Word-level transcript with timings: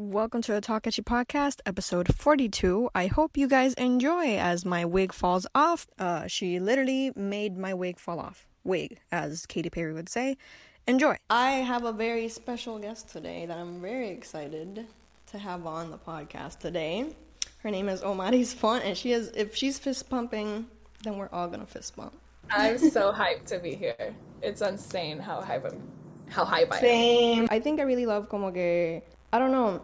Welcome 0.00 0.40
to 0.42 0.52
the 0.52 0.62
Talkachi 0.62 1.04
Podcast, 1.04 1.60
episode 1.66 2.14
42. 2.14 2.88
I 2.94 3.06
hope 3.08 3.36
you 3.36 3.46
guys 3.46 3.74
enjoy 3.74 4.38
as 4.38 4.64
my 4.64 4.86
wig 4.86 5.12
falls 5.12 5.46
off. 5.54 5.88
Uh, 5.98 6.26
she 6.26 6.58
literally 6.58 7.12
made 7.14 7.58
my 7.58 7.74
wig 7.74 7.98
fall 7.98 8.18
off. 8.18 8.46
Wig, 8.64 8.98
as 9.12 9.44
Katy 9.44 9.68
Perry 9.68 9.92
would 9.92 10.08
say. 10.08 10.38
Enjoy. 10.86 11.18
I 11.28 11.50
have 11.50 11.84
a 11.84 11.92
very 11.92 12.28
special 12.30 12.78
guest 12.78 13.10
today 13.10 13.44
that 13.44 13.58
I'm 13.58 13.82
very 13.82 14.08
excited 14.08 14.86
to 15.32 15.38
have 15.38 15.66
on 15.66 15.90
the 15.90 15.98
podcast 15.98 16.60
today. 16.60 17.14
Her 17.58 17.70
name 17.70 17.90
is 17.90 18.00
Omaris 18.00 18.54
Font, 18.54 18.82
and 18.84 18.96
she 18.96 19.12
is, 19.12 19.30
if 19.36 19.54
she's 19.54 19.78
fist 19.78 20.08
pumping, 20.08 20.66
then 21.04 21.18
we're 21.18 21.28
all 21.30 21.46
gonna 21.46 21.66
fist 21.66 21.94
bump. 21.94 22.14
I'm 22.48 22.78
so 22.78 23.12
hyped 23.16 23.44
to 23.48 23.58
be 23.58 23.74
here. 23.74 24.14
It's 24.40 24.62
insane 24.62 25.18
how 25.18 25.42
hype 25.42 25.66
I'm, 25.66 25.82
how 26.30 26.46
hype 26.46 26.72
I 26.72 26.76
am. 26.76 26.80
Same. 26.80 27.48
I 27.50 27.60
think 27.60 27.80
I 27.80 27.82
really 27.82 28.06
love 28.06 28.30
como 28.30 28.50
que 28.50 29.02
I 29.32 29.38
don't 29.38 29.52
know, 29.52 29.82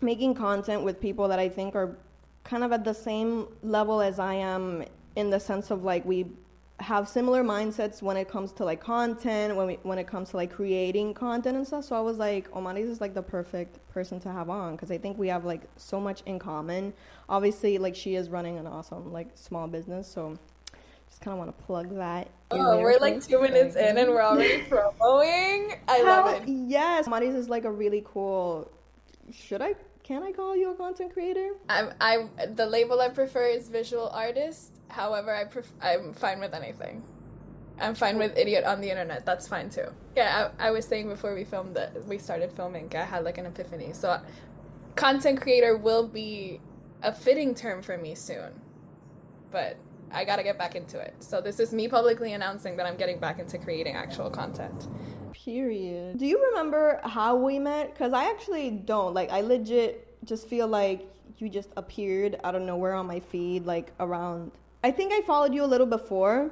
making 0.00 0.34
content 0.34 0.82
with 0.82 1.00
people 1.00 1.28
that 1.28 1.38
I 1.38 1.48
think 1.48 1.74
are 1.74 1.96
kind 2.44 2.64
of 2.64 2.72
at 2.72 2.84
the 2.84 2.94
same 2.94 3.46
level 3.62 4.00
as 4.00 4.18
I 4.18 4.34
am 4.34 4.84
in 5.16 5.30
the 5.30 5.40
sense 5.40 5.70
of 5.70 5.84
like 5.84 6.04
we 6.04 6.26
have 6.80 7.08
similar 7.08 7.42
mindsets 7.42 8.02
when 8.02 8.16
it 8.16 8.28
comes 8.28 8.52
to 8.52 8.64
like 8.64 8.80
content, 8.80 9.56
when 9.56 9.66
we 9.66 9.74
when 9.82 9.98
it 9.98 10.06
comes 10.06 10.30
to 10.30 10.36
like 10.36 10.52
creating 10.52 11.12
content 11.12 11.56
and 11.56 11.66
stuff. 11.66 11.84
So 11.84 11.96
I 11.96 12.00
was 12.00 12.18
like, 12.18 12.50
Omaris 12.52 12.88
is 12.88 13.00
like 13.00 13.14
the 13.14 13.22
perfect 13.22 13.78
person 13.90 14.20
to 14.20 14.32
have 14.32 14.48
on 14.48 14.76
because 14.76 14.90
I 14.90 14.98
think 14.98 15.18
we 15.18 15.28
have 15.28 15.44
like 15.44 15.62
so 15.76 16.00
much 16.00 16.22
in 16.26 16.38
common. 16.38 16.92
Obviously, 17.28 17.78
like 17.78 17.96
she 17.96 18.14
is 18.14 18.30
running 18.30 18.58
an 18.58 18.66
awesome 18.66 19.12
like 19.12 19.28
small 19.34 19.66
business, 19.66 20.06
so 20.06 20.38
just 21.08 21.20
kind 21.20 21.32
of 21.32 21.38
want 21.38 21.56
to 21.56 21.64
plug 21.64 21.96
that. 21.96 22.28
in 22.52 22.60
Oh, 22.60 22.80
we're 22.80 22.98
like 22.98 23.24
two 23.26 23.40
minutes 23.40 23.74
in 23.74 23.98
and 23.98 24.10
we're 24.10 24.22
already 24.22 24.62
promoing. 24.70 25.76
I 25.88 26.02
love 26.02 26.42
it. 26.42 26.48
Yes, 26.48 27.08
Omaris 27.08 27.34
is 27.34 27.48
like 27.48 27.64
a 27.64 27.70
really 27.72 28.04
cool. 28.06 28.70
Should 29.32 29.62
I? 29.62 29.74
Can 30.08 30.22
I 30.22 30.32
call 30.32 30.56
you 30.56 30.70
a 30.70 30.74
content 30.74 31.12
creator? 31.12 31.50
I'm 31.68 31.92
I 32.00 32.28
the 32.54 32.64
label 32.64 32.98
I 32.98 33.10
prefer 33.10 33.44
is 33.44 33.68
visual 33.68 34.08
artist. 34.08 34.70
However, 34.88 35.34
I 35.34 35.44
pref- 35.44 35.74
I'm 35.82 36.14
fine 36.14 36.40
with 36.40 36.54
anything. 36.54 37.02
I'm 37.78 37.94
fine 37.94 38.16
with 38.16 38.36
idiot 38.38 38.64
on 38.64 38.80
the 38.80 38.88
internet. 38.88 39.26
That's 39.26 39.46
fine 39.46 39.68
too. 39.68 39.88
Yeah, 40.16 40.48
I, 40.58 40.68
I 40.68 40.70
was 40.70 40.86
saying 40.86 41.10
before 41.10 41.34
we 41.34 41.44
filmed 41.44 41.76
that 41.76 42.06
we 42.06 42.16
started 42.16 42.50
filming, 42.52 42.90
I 42.96 43.04
had 43.04 43.22
like 43.22 43.36
an 43.36 43.44
epiphany. 43.44 43.92
So, 43.92 44.08
uh, 44.08 44.20
content 44.96 45.42
creator 45.42 45.76
will 45.76 46.08
be 46.08 46.58
a 47.02 47.12
fitting 47.12 47.54
term 47.54 47.82
for 47.82 47.98
me 47.98 48.14
soon, 48.14 48.58
but 49.50 49.76
I 50.10 50.24
gotta 50.24 50.42
get 50.42 50.56
back 50.56 50.74
into 50.74 50.98
it. 50.98 51.16
So 51.20 51.42
this 51.42 51.60
is 51.60 51.74
me 51.74 51.86
publicly 51.86 52.32
announcing 52.32 52.78
that 52.78 52.86
I'm 52.86 52.96
getting 52.96 53.18
back 53.20 53.38
into 53.40 53.58
creating 53.58 53.94
actual 53.94 54.30
content. 54.30 54.88
Period. 55.32 56.18
Do 56.18 56.26
you 56.26 56.42
remember 56.50 57.00
how 57.04 57.36
we 57.36 57.58
met? 57.58 57.92
Because 57.92 58.12
I 58.12 58.30
actually 58.30 58.70
don't. 58.70 59.14
Like, 59.14 59.30
I 59.30 59.40
legit 59.40 60.06
just 60.24 60.48
feel 60.48 60.66
like 60.68 61.08
you 61.38 61.48
just 61.48 61.70
appeared 61.76 62.38
out 62.44 62.54
of 62.54 62.62
nowhere 62.62 62.94
on 62.94 63.06
my 63.06 63.20
feed, 63.20 63.64
like 63.66 63.92
around. 64.00 64.50
I 64.82 64.90
think 64.90 65.12
I 65.12 65.20
followed 65.22 65.54
you 65.54 65.64
a 65.64 65.66
little 65.66 65.86
before, 65.86 66.50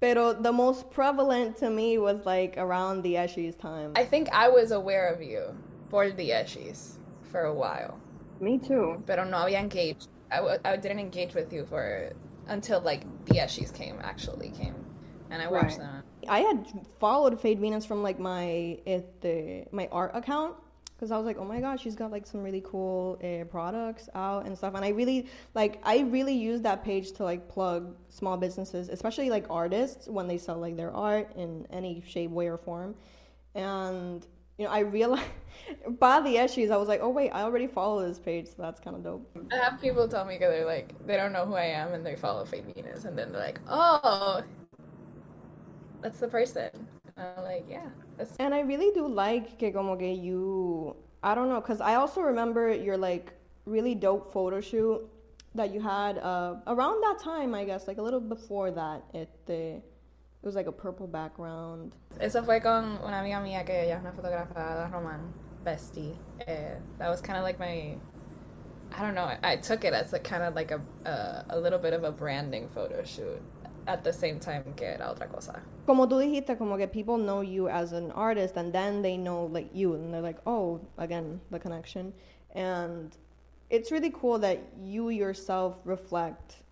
pero 0.00 0.32
the 0.34 0.52
most 0.52 0.90
prevalent 0.90 1.56
to 1.58 1.70
me 1.70 1.98
was 1.98 2.24
like 2.26 2.56
around 2.58 3.02
the 3.02 3.14
Eshies 3.14 3.58
time. 3.58 3.92
I 3.96 4.04
think 4.04 4.28
I 4.30 4.48
was 4.48 4.70
aware 4.72 5.08
of 5.08 5.22
you 5.22 5.54
for 5.88 6.10
the 6.10 6.30
Eshis 6.30 6.96
for 7.30 7.42
a 7.44 7.54
while, 7.54 7.98
me 8.40 8.58
too. 8.58 9.02
pero 9.06 9.24
no 9.24 9.38
había 9.38 9.58
engaged. 9.60 10.08
I, 10.30 10.36
w- 10.36 10.58
I 10.64 10.76
didn't 10.76 10.98
engage 11.00 11.34
with 11.34 11.52
you 11.52 11.64
for 11.64 12.10
until 12.48 12.80
like 12.80 13.02
the 13.26 13.34
Eshis 13.36 13.72
came 13.72 13.98
actually 14.02 14.50
came, 14.50 14.74
and 15.30 15.42
I 15.42 15.48
watched 15.48 15.78
Right. 15.78 15.78
them. 15.78 16.02
I 16.28 16.40
had 16.40 16.66
followed 16.98 17.38
Fade 17.40 17.60
Venus 17.60 17.84
from 17.84 18.02
like 18.02 18.18
my 18.18 18.78
it, 18.86 19.20
the 19.20 19.64
my 19.72 19.88
art 19.92 20.12
account 20.14 20.56
because 20.94 21.10
I 21.10 21.16
was 21.16 21.26
like, 21.26 21.36
oh 21.38 21.44
my 21.44 21.60
gosh, 21.60 21.82
she's 21.82 21.96
got 21.96 22.10
like 22.10 22.26
some 22.26 22.42
really 22.42 22.62
cool 22.64 23.18
uh, 23.22 23.44
products 23.44 24.08
out 24.14 24.46
and 24.46 24.56
stuff. 24.56 24.74
And 24.74 24.84
I 24.84 24.88
really 24.88 25.28
like 25.54 25.80
I 25.84 26.00
really 26.00 26.34
use 26.34 26.62
that 26.62 26.84
page 26.84 27.12
to 27.12 27.24
like 27.24 27.48
plug 27.48 27.94
small 28.08 28.36
businesses, 28.36 28.88
especially 28.88 29.30
like 29.30 29.46
artists 29.50 30.08
when 30.08 30.26
they 30.28 30.38
sell 30.38 30.58
like 30.58 30.76
their 30.76 30.92
art 30.92 31.32
in 31.36 31.66
any 31.70 32.02
shape, 32.06 32.30
way, 32.30 32.48
or 32.48 32.56
form. 32.58 32.94
And 33.54 34.26
you 34.58 34.64
know, 34.66 34.70
I 34.72 34.80
realized 34.80 35.28
by 35.98 36.20
the 36.20 36.36
issues, 36.38 36.70
I 36.70 36.76
was 36.76 36.88
like, 36.88 37.00
oh 37.02 37.10
wait, 37.10 37.30
I 37.30 37.42
already 37.42 37.66
follow 37.66 38.06
this 38.06 38.18
page, 38.18 38.46
so 38.48 38.54
that's 38.58 38.80
kind 38.80 38.96
of 38.96 39.02
dope. 39.02 39.30
I 39.52 39.56
have 39.56 39.80
people 39.80 40.08
tell 40.08 40.24
me 40.24 40.34
'cause 40.38 40.50
they're 40.50 40.66
like 40.66 40.94
they 41.06 41.16
don't 41.16 41.32
know 41.32 41.46
who 41.46 41.54
I 41.54 41.64
am 41.66 41.92
and 41.92 42.04
they 42.04 42.16
follow 42.16 42.44
Fade 42.44 42.64
Venus 42.74 43.04
and 43.04 43.16
then 43.18 43.32
they're 43.32 43.40
like, 43.40 43.60
oh, 43.68 44.42
that's 46.04 46.20
the 46.20 46.28
person. 46.28 46.68
And 47.16 47.26
I'm 47.38 47.44
like, 47.44 47.64
yeah, 47.68 47.88
that's 48.18 48.36
And 48.38 48.54
I 48.54 48.60
really 48.60 48.90
do 48.92 49.08
like 49.08 49.58
que 49.58 49.72
como 49.72 49.96
que 49.96 50.12
you, 50.12 50.94
I 51.22 51.34
don't 51.34 51.48
know, 51.48 51.60
because 51.60 51.80
I 51.80 51.94
also 51.94 52.20
remember 52.20 52.72
your 52.72 52.98
like 52.98 53.32
really 53.64 53.94
dope 53.94 54.30
photo 54.30 54.60
shoot 54.60 55.00
that 55.54 55.72
you 55.72 55.80
had 55.80 56.18
uh, 56.18 56.56
around 56.66 57.00
that 57.00 57.18
time, 57.18 57.54
I 57.54 57.64
guess, 57.64 57.88
like 57.88 57.96
a 57.96 58.02
little 58.02 58.20
before 58.20 58.70
that. 58.72 59.02
It, 59.14 59.30
the, 59.46 59.76
it 59.76 59.82
was 60.42 60.54
like 60.54 60.66
a 60.66 60.72
purple 60.72 61.06
background. 61.06 61.96
Eso 62.20 62.42
fue 62.42 62.60
con 62.60 62.98
una 63.02 63.20
amiga 63.20 63.40
mía 63.40 63.64
que 63.64 63.74
ella 63.74 63.96
es 63.96 64.02
una 64.02 64.12
fotógrafa, 64.12 64.56
la 64.56 64.88
Roman, 64.92 65.32
bestie. 65.64 66.14
Eh, 66.46 66.74
that 66.98 67.08
was 67.08 67.22
kind 67.22 67.38
of 67.38 67.44
like 67.44 67.58
my, 67.58 67.96
I 68.92 69.00
don't 69.00 69.14
know, 69.14 69.24
I, 69.24 69.38
I 69.42 69.56
took 69.56 69.84
it 69.84 69.94
as 69.94 70.12
a 70.12 70.18
kind 70.18 70.42
of 70.42 70.54
like 70.54 70.70
a, 70.70 70.82
a 71.06 71.44
a 71.48 71.58
little 71.58 71.78
bit 71.78 71.94
of 71.94 72.04
a 72.04 72.12
branding 72.12 72.68
photo 72.68 73.02
shoot 73.04 73.40
at 73.86 74.04
the 74.04 74.12
same 74.12 74.38
time 74.38 74.64
que 74.76 74.86
era 74.86 75.14
otra 75.14 75.30
cosa. 75.30 75.62
Como 75.86 76.06
tú 76.06 76.18
dijiste, 76.18 76.56
como 76.56 76.76
que 76.76 76.86
people 76.86 77.18
know 77.18 77.42
you 77.42 77.68
as 77.68 77.92
an 77.92 78.10
artist 78.12 78.56
and 78.56 78.72
then 78.72 79.02
they 79.02 79.16
know 79.16 79.46
like 79.46 79.68
you 79.74 79.94
and 79.94 80.12
they're 80.12 80.22
like, 80.22 80.38
oh, 80.46 80.80
again, 80.98 81.40
the 81.50 81.58
connection. 81.58 82.12
And 82.54 83.16
it's 83.70 83.90
really 83.90 84.10
cool 84.10 84.38
that 84.38 84.62
you 84.82 85.10
yourself 85.10 85.76
reflect 85.84 86.62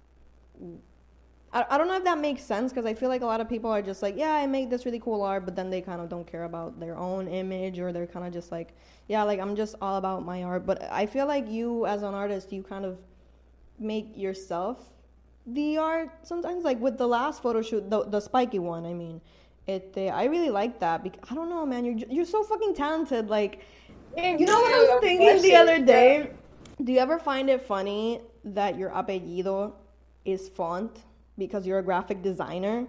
I, 1.53 1.65
I 1.71 1.79
don't 1.79 1.89
know 1.89 1.97
if 1.97 2.05
that 2.05 2.19
makes 2.19 2.43
sense 2.43 2.73
because 2.73 2.87
I 2.87 2.95
feel 2.95 3.09
like 3.09 3.23
a 3.23 3.27
lot 3.27 3.41
of 3.41 3.49
people 3.49 3.71
are 3.71 3.83
just 3.83 4.03
like, 4.03 4.17
yeah, 4.17 4.33
I 4.33 4.47
make 4.47 4.71
this 4.71 4.85
really 4.85 4.99
cool 4.99 5.23
art, 5.23 5.45
but 5.45 5.55
then 5.55 5.71
they 5.71 5.81
kind 5.81 6.01
of 6.01 6.09
don't 6.09 6.27
care 6.27 6.45
about 6.45 6.81
their 6.81 6.97
own 6.97 7.29
image 7.29 7.79
or 7.79 7.93
they're 7.93 8.07
kind 8.07 8.27
of 8.27 8.33
just 8.33 8.51
like, 8.51 8.75
yeah, 9.09 9.23
like 9.23 9.41
I'm 9.41 9.55
just 9.55 9.75
all 9.83 9.97
about 9.97 10.25
my 10.25 10.43
art. 10.43 10.65
But 10.67 10.83
I 10.91 11.07
feel 11.07 11.27
like 11.27 11.49
you, 11.51 11.87
as 11.87 12.03
an 12.03 12.15
artist, 12.15 12.53
you 12.53 12.63
kind 12.63 12.85
of 12.85 12.99
make 13.79 14.17
yourself 14.17 14.79
the 15.47 15.79
art 15.79 16.11
sometimes. 16.23 16.65
Like 16.65 16.81
with 16.81 16.99
the 16.99 17.07
last 17.07 17.43
photo 17.43 17.63
shoot, 17.63 17.89
the, 17.91 18.05
the 18.05 18.21
spiky 18.21 18.59
one, 18.59 18.87
I 18.87 18.93
mean, 18.93 19.21
it. 19.67 19.93
uh, 19.97 20.01
I 20.07 20.25
really 20.25 20.51
like 20.51 20.81
that 20.81 21.03
because 21.03 21.21
I 21.31 21.35
don't 21.35 21.49
know, 21.49 21.65
man. 21.67 21.85
You're 21.85 22.09
you're 22.09 22.25
so 22.25 22.43
fucking 22.43 22.75
talented. 22.75 23.29
Like, 23.29 23.61
you 24.17 24.47
know 24.47 24.61
what 24.61 24.73
I 24.73 24.79
was 24.79 25.01
thinking 25.01 25.43
the 25.43 25.57
other 25.57 25.81
day? 25.81 26.31
Do 26.83 26.93
you 26.93 26.99
ever 26.99 27.19
find 27.19 27.49
it 27.49 27.63
funny 27.63 28.21
that 28.45 28.77
your 28.77 28.91
apellido 28.91 29.73
is 30.25 30.49
font 30.49 31.03
because 31.39 31.67
you're 31.67 31.79
a 31.79 31.83
graphic 31.83 32.23
designer? 32.23 32.87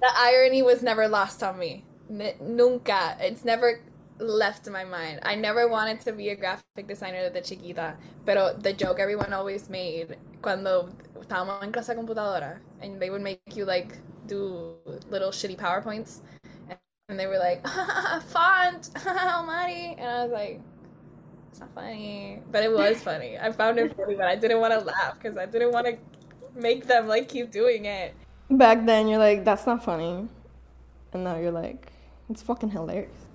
The 0.00 0.10
irony 0.16 0.62
was 0.62 0.82
never 0.82 1.08
lost 1.08 1.42
on 1.42 1.58
me. 1.58 1.84
N- 2.10 2.34
nunca. 2.40 3.16
It's 3.20 3.44
never 3.44 3.82
left 4.20 4.68
my 4.68 4.84
mind. 4.84 5.20
I 5.22 5.34
never 5.34 5.68
wanted 5.68 6.00
to 6.02 6.12
be 6.12 6.28
a 6.30 6.36
graphic 6.36 6.86
designer 6.86 7.30
de 7.30 7.40
chiquita, 7.40 7.96
pero 8.26 8.54
the 8.54 8.72
joke 8.72 8.98
everyone 9.00 9.32
always 9.32 9.68
made 9.68 10.16
cuando 10.42 10.90
estábamos 11.18 11.62
en 11.62 11.72
clase 11.72 11.88
de 11.88 11.94
computadora 11.96 12.58
and 12.82 13.00
they 13.00 13.10
would 13.10 13.22
make 13.22 13.40
you 13.54 13.64
like 13.64 13.98
do 14.26 14.76
little 15.10 15.30
shitty 15.30 15.56
PowerPoints 15.56 16.20
and 17.10 17.18
they 17.18 17.26
were 17.26 17.38
like, 17.38 17.66
font, 18.28 18.90
Almighty. 19.06 19.96
And 19.98 20.08
I 20.08 20.22
was 20.22 20.32
like, 20.32 20.60
it's 21.50 21.60
not 21.60 21.74
funny. 21.74 22.40
But 22.50 22.62
it 22.62 22.72
was 22.72 23.02
funny. 23.02 23.36
I 23.38 23.52
found 23.52 23.78
it 23.78 23.94
funny, 23.96 24.14
but 24.14 24.26
I 24.26 24.36
didn't 24.36 24.60
want 24.60 24.72
to 24.72 24.80
laugh 24.80 25.18
because 25.20 25.36
I 25.36 25.46
didn't 25.46 25.72
want 25.72 25.86
to 25.86 25.98
make 26.54 26.86
them 26.86 27.08
like 27.08 27.28
keep 27.28 27.50
doing 27.50 27.84
it. 27.84 28.14
Back 28.48 28.86
then, 28.86 29.08
you're 29.08 29.18
like, 29.18 29.44
that's 29.44 29.66
not 29.66 29.84
funny. 29.84 30.28
And 31.12 31.24
now 31.24 31.36
you're 31.36 31.50
like, 31.50 31.92
it's 32.28 32.42
fucking 32.42 32.70
hilarious. 32.70 33.26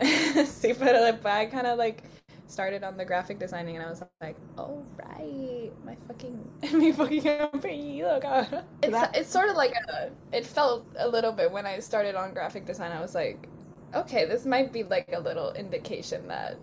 See, 0.46 0.72
but 0.72 0.94
después 0.94 1.24
I 1.26 1.46
kind 1.46 1.66
of 1.66 1.78
like 1.78 2.02
started 2.46 2.84
on 2.84 2.96
the 2.96 3.04
graphic 3.04 3.38
designing, 3.38 3.76
and 3.76 3.84
I 3.84 3.90
was 3.90 4.02
like, 4.20 4.36
oh 4.58 4.84
right, 4.96 5.70
my 5.84 5.96
fucking, 6.08 6.38
my 6.72 6.92
fucking 6.92 7.22
apellido, 7.22 8.20
cabrón. 8.22 8.64
It's 8.82 9.18
it's 9.18 9.30
sort 9.30 9.48
of 9.48 9.56
like 9.56 9.74
a. 9.88 10.10
It 10.32 10.44
felt 10.44 10.86
a 10.96 11.08
little 11.08 11.32
bit 11.32 11.50
when 11.50 11.66
I 11.66 11.78
started 11.80 12.14
on 12.14 12.34
graphic 12.34 12.64
design. 12.66 12.92
I 12.92 13.00
was 13.00 13.14
like, 13.14 13.48
okay, 13.94 14.24
this 14.26 14.44
might 14.44 14.72
be 14.72 14.82
like 14.82 15.10
a 15.12 15.20
little 15.20 15.52
indication 15.52 16.28
that 16.28 16.58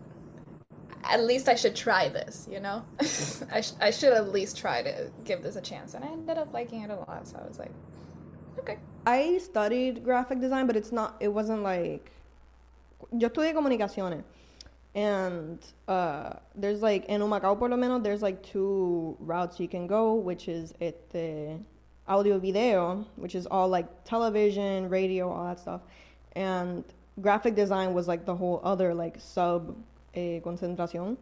at 1.03 1.23
least 1.23 1.49
I 1.49 1.55
should 1.55 1.75
try 1.75 2.09
this, 2.09 2.47
you 2.49 2.59
know? 2.59 2.83
I, 3.51 3.61
sh- 3.61 3.73
I 3.79 3.91
should 3.91 4.13
at 4.13 4.31
least 4.31 4.57
try 4.57 4.81
to 4.81 5.11
give 5.23 5.41
this 5.41 5.55
a 5.55 5.61
chance. 5.61 5.93
And 5.93 6.03
I 6.03 6.07
ended 6.07 6.37
up 6.37 6.53
liking 6.53 6.81
it 6.81 6.89
a 6.89 6.95
lot, 6.95 7.27
so 7.27 7.39
I 7.43 7.47
was 7.47 7.59
like, 7.59 7.71
okay. 8.59 8.77
I 9.05 9.39
studied 9.39 10.03
graphic 10.03 10.39
design, 10.39 10.67
but 10.67 10.75
it's 10.75 10.91
not, 10.91 11.17
it 11.19 11.29
wasn't 11.29 11.63
like, 11.63 12.11
yo 13.11 13.29
estudié 13.29 13.53
comunicaciones. 13.53 14.23
And 14.93 15.59
uh, 15.87 16.33
there's 16.53 16.81
like, 16.81 17.05
en 17.07 17.21
Humacao 17.21 17.57
por 17.57 17.69
lo 17.69 17.77
menos, 17.77 18.03
there's 18.03 18.21
like 18.21 18.43
two 18.43 19.15
routes 19.19 19.59
you 19.59 19.69
can 19.69 19.87
go, 19.87 20.15
which 20.15 20.49
is 20.49 20.73
este, 20.81 21.59
audio 22.07 22.39
video, 22.39 23.05
which 23.15 23.35
is 23.35 23.47
all 23.47 23.69
like 23.69 24.03
television, 24.03 24.89
radio, 24.89 25.31
all 25.31 25.45
that 25.45 25.59
stuff. 25.59 25.81
And 26.35 26.83
graphic 27.21 27.55
design 27.55 27.93
was 27.93 28.07
like 28.07 28.25
the 28.25 28.35
whole 28.35 28.59
other 28.63 28.93
like 28.93 29.17
sub 29.19 29.75
eh, 30.13 30.39
concentración. 30.41 31.17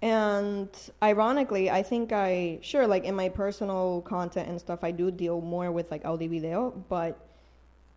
And 0.00 0.68
ironically, 1.02 1.70
I 1.70 1.82
think 1.82 2.12
I 2.12 2.58
sure 2.62 2.86
like 2.86 3.04
in 3.04 3.14
my 3.14 3.28
personal 3.28 4.02
content 4.02 4.48
and 4.48 4.60
stuff, 4.60 4.84
I 4.84 4.92
do 4.92 5.10
deal 5.10 5.40
more 5.40 5.72
with 5.72 5.90
like 5.90 6.04
audio 6.04 6.28
video, 6.28 6.84
but 6.88 7.18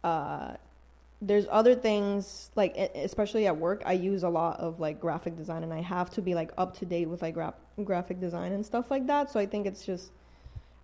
uh, 0.04 0.54
there's 1.21 1.45
other 1.51 1.75
things 1.75 2.50
like 2.56 2.75
especially 2.77 3.45
at 3.45 3.56
work, 3.56 3.83
I 3.85 3.94
use 3.94 4.23
a 4.23 4.29
lot 4.29 4.59
of 4.59 4.79
like 4.79 5.00
graphic 5.00 5.38
design, 5.38 5.63
and 5.63 5.71
I 5.71 5.81
have 5.81 6.09
to 6.12 6.21
be 6.21 6.33
like 6.33 6.51
up 6.57 6.75
to 6.79 6.85
date 6.85 7.07
with 7.07 7.21
like 7.21 7.35
gra- 7.35 7.53
graphic 7.83 8.19
design 8.19 8.51
and 8.53 8.65
stuff 8.65 8.89
like 8.89 9.06
that. 9.07 9.31
So 9.31 9.39
I 9.39 9.45
think 9.45 9.68
it's 9.68 9.85
just 9.85 10.12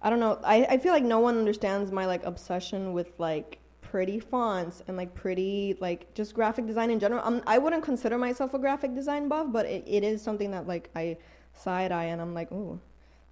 I 0.02 0.10
don't 0.10 0.20
know. 0.20 0.40
I 0.44 0.66
I 0.66 0.78
feel 0.78 0.94
like 0.94 1.04
no 1.04 1.20
one 1.20 1.38
understands 1.38 1.92
my 1.92 2.06
like 2.06 2.24
obsession 2.24 2.94
with 2.94 3.12
like 3.18 3.58
pretty 3.82 4.20
fonts 4.20 4.84
and 4.88 4.98
like 4.98 5.14
pretty 5.16 5.76
like 5.80 6.14
just 6.14 6.36
graphic 6.36 6.68
design 6.68 6.92
in 6.92 7.00
general. 7.00 7.22
Um, 7.26 7.42
I 7.48 7.58
wouldn't 7.58 7.84
consider 7.84 8.18
myself 8.18 8.54
a 8.54 8.60
graphic 8.60 8.94
design 8.94 9.28
buff, 9.28 9.48
but 9.50 9.66
it, 9.66 9.84
it 9.88 10.04
is 10.04 10.22
something 10.22 10.52
that 10.52 10.68
like 10.68 10.90
I 10.96 11.18
side 11.54 11.92
eye 11.92 12.06
and 12.06 12.22
I'm 12.22 12.36
like, 12.36 12.52
ooh, 12.52 12.80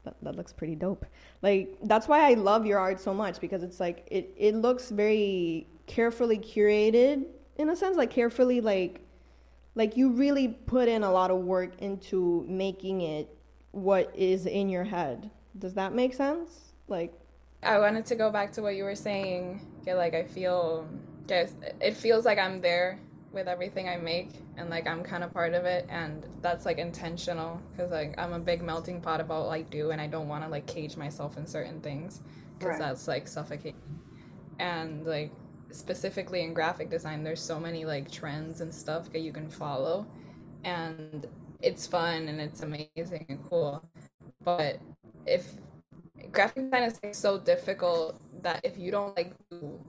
that, 0.05 0.15
that 0.23 0.35
looks 0.35 0.53
pretty 0.53 0.75
dope. 0.75 1.05
Like 1.43 1.77
that's 1.83 2.07
why 2.07 2.29
I 2.29 2.33
love 2.33 2.65
your 2.65 2.79
art 2.79 2.99
so 2.99 3.13
much 3.13 3.39
because 3.39 3.61
it's 3.61 3.79
like 3.79 4.07
it 4.09 4.33
it 4.37 4.55
looks 4.55 4.89
very 4.89 5.67
carefully 5.87 6.37
curated 6.37 7.25
in 7.57 7.69
a 7.69 7.75
sense, 7.75 7.97
like 7.97 8.09
carefully 8.09 8.61
like 8.61 9.01
like 9.75 9.97
you 9.97 10.11
really 10.11 10.47
put 10.47 10.87
in 10.87 11.03
a 11.03 11.11
lot 11.11 11.31
of 11.31 11.39
work 11.39 11.81
into 11.81 12.45
making 12.47 13.01
it 13.01 13.29
what 13.71 14.11
is 14.15 14.45
in 14.45 14.69
your 14.69 14.85
head. 14.85 15.29
Does 15.59 15.73
that 15.73 15.93
make 15.93 16.13
sense? 16.13 16.73
Like 16.87 17.13
I 17.61 17.79
wanted 17.79 18.05
to 18.07 18.15
go 18.15 18.31
back 18.31 18.51
to 18.53 18.61
what 18.61 18.75
you 18.75 18.83
were 18.83 18.95
saying. 18.95 19.65
Yeah, 19.85 19.95
like 19.95 20.13
I 20.13 20.23
feel, 20.23 20.87
guess 21.27 21.53
it 21.81 21.95
feels 21.95 22.25
like 22.25 22.37
I'm 22.37 22.61
there 22.61 22.99
with 23.31 23.47
everything 23.47 23.89
I 23.89 23.97
make, 23.97 24.29
and 24.55 24.69
like 24.69 24.87
I'm 24.87 25.03
kind 25.03 25.23
of 25.23 25.33
part 25.33 25.53
of 25.53 25.65
it, 25.65 25.85
and 25.89 26.25
that's 26.41 26.65
like 26.65 26.77
intentional 26.77 27.61
because 27.71 27.91
like 27.91 28.15
I'm 28.17 28.33
a 28.33 28.39
big 28.39 28.61
melting 28.61 29.01
pot 29.01 29.19
of 29.19 29.31
all 29.31 29.49
I 29.49 29.63
do, 29.63 29.91
and 29.91 29.99
I 29.99 30.07
don't 30.07 30.27
want 30.27 30.43
to 30.43 30.49
like 30.49 30.67
cage 30.67 30.95
myself 30.95 31.37
in 31.37 31.45
certain 31.45 31.81
things 31.81 32.21
because 32.57 32.71
right. 32.71 32.79
that's 32.79 33.07
like 33.07 33.27
suffocating. 33.27 33.75
And 34.59 35.05
like 35.05 35.31
specifically 35.71 36.43
in 36.43 36.53
graphic 36.53 36.89
design, 36.89 37.23
there's 37.23 37.41
so 37.41 37.59
many 37.59 37.85
like 37.85 38.11
trends 38.11 38.61
and 38.61 38.73
stuff 38.73 39.11
that 39.11 39.19
you 39.19 39.31
can 39.31 39.49
follow, 39.49 40.05
and 40.63 41.27
it's 41.61 41.87
fun 41.87 42.27
and 42.27 42.39
it's 42.39 42.61
amazing 42.61 43.25
and 43.29 43.43
cool. 43.49 43.83
But 44.43 44.79
if 45.25 45.55
graphic 46.31 46.65
design 46.65 46.83
is 46.83 46.99
like 47.03 47.15
so 47.15 47.37
difficult 47.39 48.19
that 48.41 48.61
if 48.63 48.77
you 48.77 48.91
don't 48.91 49.15
like 49.15 49.33
do, 49.49 49.79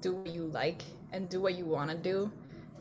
do 0.00 0.14
what 0.14 0.30
you 0.32 0.46
like 0.46 0.82
and 1.12 1.28
do 1.28 1.40
what 1.40 1.56
you 1.56 1.64
want 1.64 1.90
to 1.90 1.96
do 1.96 2.30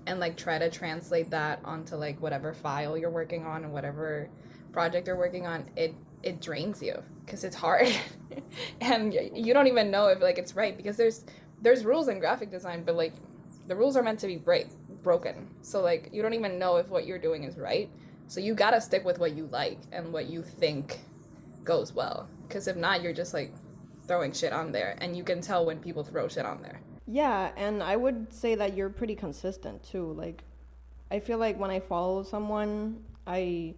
and 0.07 0.19
like 0.19 0.35
try 0.35 0.57
to 0.57 0.69
translate 0.69 1.29
that 1.29 1.59
onto 1.63 1.95
like 1.95 2.21
whatever 2.21 2.53
file 2.53 2.97
you're 2.97 3.09
working 3.09 3.45
on 3.45 3.63
and 3.63 3.73
whatever 3.73 4.29
project 4.71 5.07
you're 5.07 5.17
working 5.17 5.47
on 5.47 5.65
it 5.75 5.95
it 6.23 6.41
drains 6.41 6.81
you 6.81 7.01
because 7.25 7.43
it's 7.43 7.55
hard 7.55 7.87
and 8.81 9.13
you 9.13 9.53
don't 9.53 9.67
even 9.67 9.91
know 9.91 10.07
if 10.07 10.21
like 10.21 10.37
it's 10.37 10.55
right 10.55 10.77
because 10.77 10.97
there's 10.97 11.25
there's 11.63 11.83
rules 11.83 12.07
in 12.07 12.19
graphic 12.19 12.51
design 12.51 12.83
but 12.83 12.95
like 12.95 13.13
the 13.67 13.75
rules 13.75 13.95
are 13.95 14.03
meant 14.03 14.19
to 14.19 14.27
be 14.27 14.35
break 14.35 14.67
broken. 15.03 15.47
So 15.61 15.81
like 15.81 16.09
you 16.11 16.21
don't 16.21 16.33
even 16.33 16.59
know 16.59 16.77
if 16.77 16.87
what 16.89 17.05
you're 17.05 17.19
doing 17.19 17.43
is 17.43 17.57
right. 17.57 17.89
So 18.27 18.39
you 18.39 18.53
gotta 18.53 18.81
stick 18.81 19.05
with 19.05 19.19
what 19.19 19.35
you 19.35 19.47
like 19.51 19.79
and 19.91 20.11
what 20.11 20.27
you 20.27 20.41
think 20.41 20.99
goes 21.63 21.93
well. 21.93 22.27
Because 22.47 22.67
if 22.67 22.75
not 22.75 23.01
you're 23.01 23.13
just 23.13 23.33
like 23.33 23.53
throwing 24.07 24.33
shit 24.33 24.53
on 24.53 24.71
there. 24.71 24.97
And 24.99 25.15
you 25.15 25.23
can 25.23 25.41
tell 25.41 25.65
when 25.65 25.79
people 25.79 26.03
throw 26.03 26.27
shit 26.27 26.45
on 26.45 26.61
there. 26.61 26.79
Yeah 27.05 27.51
and 27.57 27.83
i 27.83 27.95
would 27.95 28.33
say 28.33 28.55
that 28.55 28.75
you're 28.75 28.89
pretty 28.89 29.15
consistent 29.15 29.83
too. 29.83 30.13
Like 30.13 30.43
i 31.11 31.19
feel 31.19 31.37
like 31.37 31.59
when 31.59 31.69
i 31.69 31.79
follow 31.79 32.23
someone 32.23 33.03
i 33.27 33.73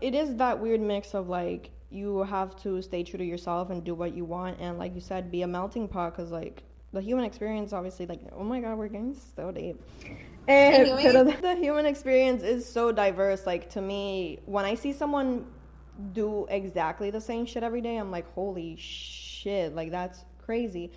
it 0.00 0.14
is 0.14 0.36
that 0.36 0.58
weird 0.58 0.80
mix 0.80 1.14
of 1.14 1.28
like 1.28 1.70
you 1.90 2.22
have 2.24 2.56
to 2.56 2.82
stay 2.82 3.02
true 3.02 3.18
to 3.18 3.24
yourself 3.24 3.70
and 3.70 3.84
do 3.84 3.94
what 3.94 4.14
you 4.14 4.24
want 4.24 4.58
and 4.60 4.78
like 4.78 4.94
you 4.94 5.00
said 5.00 5.30
be 5.30 5.42
a 5.42 5.46
melting 5.46 5.86
pot 5.86 6.14
because 6.14 6.30
like 6.30 6.62
the 6.92 7.00
human 7.00 7.24
experience 7.24 7.72
obviously 7.72 8.06
like 8.06 8.20
oh 8.32 8.44
my 8.44 8.60
god 8.60 8.78
we're 8.78 8.88
getting 8.88 9.16
so 9.34 9.50
deep 9.50 9.80
and 10.48 10.74
anyway. 10.86 11.04
Eh, 11.04 11.40
the 11.40 11.56
human 11.56 11.86
experience 11.86 12.42
is 12.42 12.66
so 12.66 12.92
diverse 12.92 13.46
like 13.46 13.68
to 13.70 13.80
me 13.80 14.38
when 14.46 14.64
i 14.64 14.74
see 14.74 14.92
someone 14.92 15.44
do 16.12 16.46
exactly 16.48 17.10
the 17.10 17.20
same 17.20 17.46
shit 17.46 17.62
every 17.62 17.80
day, 17.80 17.96
I'm 17.96 18.10
like, 18.10 18.32
holy 18.34 18.76
shit, 18.76 19.74
like 19.74 19.90
that's 19.90 20.24
crazy. 20.38 20.90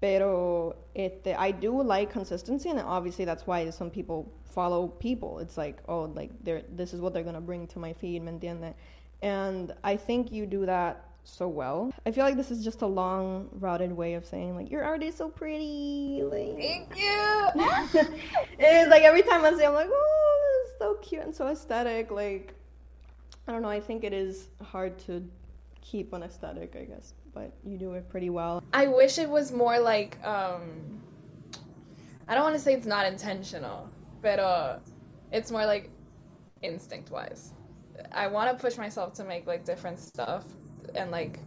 Pero 0.00 0.76
este, 0.94 1.34
I 1.38 1.50
do 1.50 1.82
like 1.82 2.10
consistency, 2.10 2.68
and 2.68 2.80
obviously 2.80 3.24
that's 3.24 3.46
why 3.46 3.70
some 3.70 3.90
people 3.90 4.30
follow 4.44 4.88
people. 4.88 5.38
It's 5.38 5.56
like, 5.56 5.78
oh, 5.88 6.04
like 6.14 6.30
they're 6.44 6.62
this 6.74 6.92
is 6.92 7.00
what 7.00 7.14
they're 7.14 7.22
gonna 7.22 7.40
bring 7.40 7.66
to 7.68 7.78
my 7.78 7.92
feed, 7.92 8.22
¿me 8.22 8.32
entiende? 8.32 8.74
And 9.22 9.72
I 9.82 9.96
think 9.96 10.30
you 10.30 10.46
do 10.46 10.66
that 10.66 11.04
so 11.26 11.48
well. 11.48 11.92
I 12.06 12.12
feel 12.12 12.24
like 12.24 12.36
this 12.36 12.50
is 12.50 12.64
just 12.64 12.82
a 12.82 12.86
long 12.86 13.48
routed 13.52 13.92
way 13.92 14.14
of 14.14 14.24
saying 14.24 14.54
like 14.54 14.70
you're 14.70 14.84
already 14.84 15.10
so 15.10 15.28
pretty. 15.28 16.22
Like, 16.22 16.56
Thank 16.56 16.96
you. 16.96 18.14
it's 18.58 18.90
like 18.90 19.02
every 19.02 19.22
time 19.22 19.44
I 19.44 19.52
say, 19.54 19.66
I'm 19.66 19.74
like, 19.74 19.88
oh, 19.90 20.62
this 20.64 20.72
is 20.72 20.78
so 20.78 20.94
cute 20.94 21.22
and 21.22 21.34
so 21.34 21.48
aesthetic. 21.48 22.10
Like 22.10 22.54
I 23.48 23.52
don't 23.52 23.62
know. 23.62 23.68
I 23.68 23.80
think 23.80 24.04
it 24.04 24.12
is 24.12 24.48
hard 24.62 24.98
to 25.00 25.28
keep 25.80 26.12
an 26.12 26.22
aesthetic, 26.22 26.76
I 26.76 26.84
guess, 26.84 27.14
but 27.34 27.52
you 27.64 27.76
do 27.76 27.94
it 27.94 28.08
pretty 28.08 28.30
well. 28.30 28.62
I 28.72 28.86
wish 28.86 29.18
it 29.18 29.28
was 29.28 29.52
more 29.52 29.78
like 29.78 30.18
um 30.24 31.00
I 32.28 32.34
don't 32.34 32.44
want 32.44 32.56
to 32.56 32.60
say 32.60 32.74
it's 32.74 32.86
not 32.86 33.04
intentional, 33.06 33.88
but 34.22 34.38
uh 34.38 34.78
it's 35.32 35.50
more 35.50 35.66
like 35.66 35.90
instinct 36.62 37.10
wise. 37.10 37.52
I 38.12 38.26
want 38.28 38.56
to 38.56 38.62
push 38.62 38.76
myself 38.76 39.14
to 39.14 39.24
make 39.24 39.46
like 39.46 39.64
different 39.64 39.98
stuff 39.98 40.44
and 40.94 41.10
like 41.10 41.38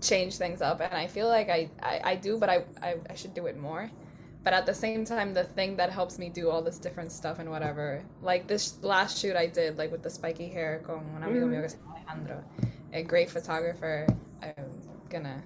change 0.00 0.36
things 0.36 0.62
up 0.62 0.80
and 0.80 0.94
I 0.94 1.06
feel 1.06 1.28
like 1.28 1.48
I 1.48 1.68
I, 1.82 2.00
I 2.04 2.14
do 2.16 2.38
but 2.38 2.48
I, 2.48 2.64
I 2.82 2.96
I 3.10 3.14
should 3.14 3.34
do 3.34 3.46
it 3.46 3.58
more. 3.58 3.90
But 4.44 4.52
at 4.54 4.66
the 4.66 4.74
same 4.74 5.04
time 5.04 5.34
the 5.34 5.44
thing 5.44 5.76
that 5.76 5.90
helps 5.90 6.18
me 6.18 6.30
do 6.30 6.48
all 6.48 6.62
this 6.62 6.78
different 6.78 7.12
stuff 7.12 7.38
and 7.38 7.50
whatever 7.50 8.02
like 8.22 8.46
this 8.46 8.82
last 8.82 9.18
shoot 9.18 9.36
i 9.36 9.46
did 9.46 9.76
like 9.76 9.90
with 9.90 10.02
the 10.02 10.08
spiky 10.08 10.48
hair 10.48 10.80
con 10.86 11.04
un 11.16 11.22
amigo 11.22 11.44
mm. 11.44 11.50
mío 11.50 11.60
que 11.60 11.68
se 11.68 11.76
llama 11.76 11.96
alejandro 11.96 12.44
a 12.92 13.02
great 13.02 13.28
photographer 13.28 14.06
i'm 14.42 14.70
gonna 15.10 15.42